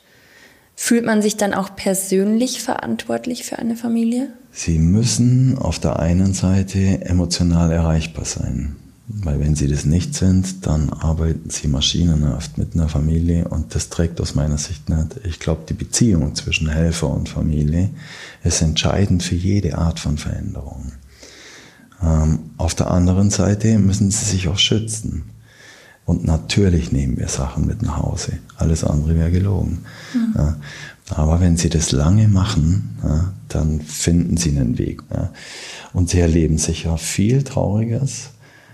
Fühlt 0.77 1.05
man 1.05 1.23
sich 1.23 1.37
dann 1.37 1.55
auch 1.55 1.75
persönlich 1.75 2.63
verantwortlich 2.63 3.45
für 3.45 3.59
eine 3.59 3.77
Familie? 3.77 4.33
Sie 4.59 4.81
müssen 4.81 5.57
auf 5.57 5.79
der 5.79 6.01
einen 6.01 6.35
Seite 6.35 7.05
emotional 7.05 7.71
erreichbar 7.71 8.25
sein. 8.25 8.75
Weil 9.07 9.39
wenn 9.39 9.55
sie 9.55 9.69
das 9.69 9.85
nicht 9.85 10.17
sind, 10.17 10.67
dann 10.67 10.91
arbeiten 10.91 11.49
sie 11.49 11.69
maschinenhaft 11.69 12.59
mit 12.59 12.75
einer 12.75 12.89
Familie 12.89 13.47
und 13.47 13.77
das 13.77 13.89
trägt 13.89 14.21
aus 14.21 14.35
meiner 14.35 14.59
Sicht 14.59 14.89
nicht. 14.89 15.21
Ich 15.23 15.39
glaube, 15.39 15.63
die 15.69 15.75
Beziehung 15.75 16.35
zwischen 16.35 16.69
Helfer 16.69 17.09
und 17.09 17.29
Familie 17.29 17.91
ist 18.43 18.61
entscheidend 18.61 19.23
für 19.23 19.37
jede 19.37 19.79
Art 19.79 20.01
von 20.01 20.19
Veränderung. 20.19 20.91
Ähm, 22.03 22.51
auf 22.57 22.75
der 22.75 22.91
anderen 22.91 23.31
Seite 23.31 23.79
müssen 23.79 24.11
sie 24.11 24.25
sich 24.25 24.49
auch 24.49 24.59
schützen. 24.59 25.31
Und 26.05 26.25
natürlich 26.25 26.91
nehmen 26.91 27.17
wir 27.17 27.29
Sachen 27.29 27.67
mit 27.67 27.83
nach 27.83 27.99
Hause. 27.99 28.39
Alles 28.57 28.83
andere 28.83 29.15
wäre 29.15 29.31
gelogen. 29.31 29.85
Mhm. 30.15 30.55
Aber 31.11 31.41
wenn 31.41 31.57
sie 31.57 31.71
das 31.71 31.93
lange 31.93 32.29
machen, 32.29 32.99
ja, 33.03 33.33
dann 33.49 33.81
finden 33.81 34.37
sie 34.37 34.51
einen 34.51 34.79
Weg. 34.79 35.03
Ja. 35.13 35.31
Und 35.93 36.11
sie 36.11 36.21
erleben 36.21 36.59
sicher 36.59 36.99
viel 36.99 37.43
Trauriges, 37.43 38.31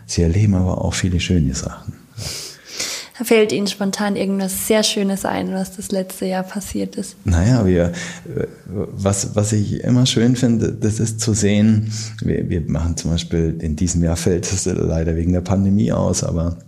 Sie 0.07 0.23
erleben 0.23 0.55
aber 0.55 0.85
auch 0.85 0.94
viele 0.94 1.20
schöne 1.20 1.55
Sachen. 1.55 1.94
Da 3.18 3.25
fällt 3.25 3.53
Ihnen 3.53 3.68
spontan 3.68 4.16
irgendwas 4.16 4.66
sehr 4.66 4.83
Schönes 4.83 5.25
ein, 5.25 5.53
was 5.53 5.77
das 5.77 5.92
letzte 5.92 6.27
Jahr 6.27 6.42
passiert 6.42 6.97
ist? 6.97 7.14
Naja, 7.25 7.64
wir, 7.64 7.92
was, 8.75 9.37
was 9.37 9.53
ich 9.53 9.85
immer 9.85 10.05
schön 10.05 10.35
finde, 10.35 10.73
das 10.73 10.99
ist 10.99 11.20
zu 11.20 11.33
sehen, 11.33 11.92
wir, 12.23 12.49
wir 12.51 12.61
machen 12.62 12.97
zum 12.97 13.12
Beispiel, 13.12 13.57
in 13.61 13.77
diesem 13.77 14.03
Jahr 14.03 14.16
fällt 14.16 14.53
es 14.53 14.64
leider 14.66 15.14
wegen 15.14 15.33
der 15.33 15.42
Pandemie 15.42 15.92
aus, 15.92 16.25
aber 16.25 16.59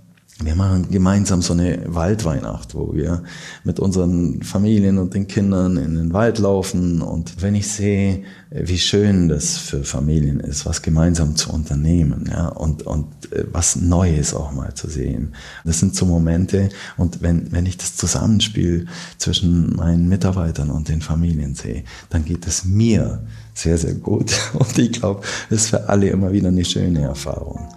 wir 0.43 0.55
machen 0.55 0.91
gemeinsam 0.91 1.41
so 1.41 1.55
eine 1.55 1.83
Waldweihnacht, 1.87 2.75
wo 2.75 2.93
wir 2.93 3.23
mit 3.65 3.81
unseren 3.81 4.43
Familien 4.43 4.99
und 4.99 5.15
den 5.15 5.29
Kindern 5.29 5.79
in 5.79 5.95
den 5.95 6.13
Wald 6.13 6.39
laufen. 6.39 7.01
Und 7.01 7.41
wenn 7.41 7.55
ich 7.55 7.69
sehe, 7.69 8.23
wie 8.51 8.77
schön 8.77 9.31
das 9.31 9.57
für 9.57 9.83
Familien 9.83 10.41
ist, 10.41 10.67
was 10.67 10.83
gemeinsam 10.83 11.37
zu 11.37 11.51
unternehmen, 11.51 12.29
ja, 12.31 12.49
und, 12.49 12.83
und 12.83 13.07
äh, 13.33 13.45
was 13.51 13.77
Neues 13.77 14.35
auch 14.35 14.53
mal 14.53 14.75
zu 14.75 14.91
sehen. 14.91 15.35
Das 15.65 15.79
sind 15.79 15.97
so 15.97 16.05
Momente. 16.05 16.69
Und 16.99 17.23
wenn, 17.23 17.51
wenn 17.53 17.65
ich 17.65 17.79
das 17.79 17.97
Zusammenspiel 17.97 18.89
zwischen 19.17 19.75
meinen 19.75 20.07
Mitarbeitern 20.07 20.69
und 20.69 20.91
den 20.91 21.01
Familien 21.01 21.55
sehe, 21.55 21.85
dann 22.11 22.27
geht 22.27 22.47
es 22.47 22.67
mir 22.67 23.27
sehr, 23.55 23.79
sehr 23.79 23.95
gut. 23.95 24.33
Und 24.53 24.77
ich 24.77 24.93
glaube, 24.93 25.23
das 25.49 25.63
ist 25.63 25.71
für 25.71 25.89
alle 25.89 26.09
immer 26.09 26.31
wieder 26.33 26.49
eine 26.49 26.65
schöne 26.65 27.01
Erfahrung. 27.01 27.69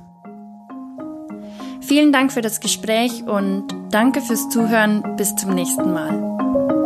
Vielen 1.90 2.12
Dank 2.12 2.32
für 2.32 2.42
das 2.42 2.60
Gespräch 2.60 3.24
und 3.24 3.66
danke 3.90 4.22
fürs 4.22 4.48
Zuhören. 4.50 5.16
Bis 5.18 5.36
zum 5.36 5.56
nächsten 5.56 5.92
Mal. 5.92 6.79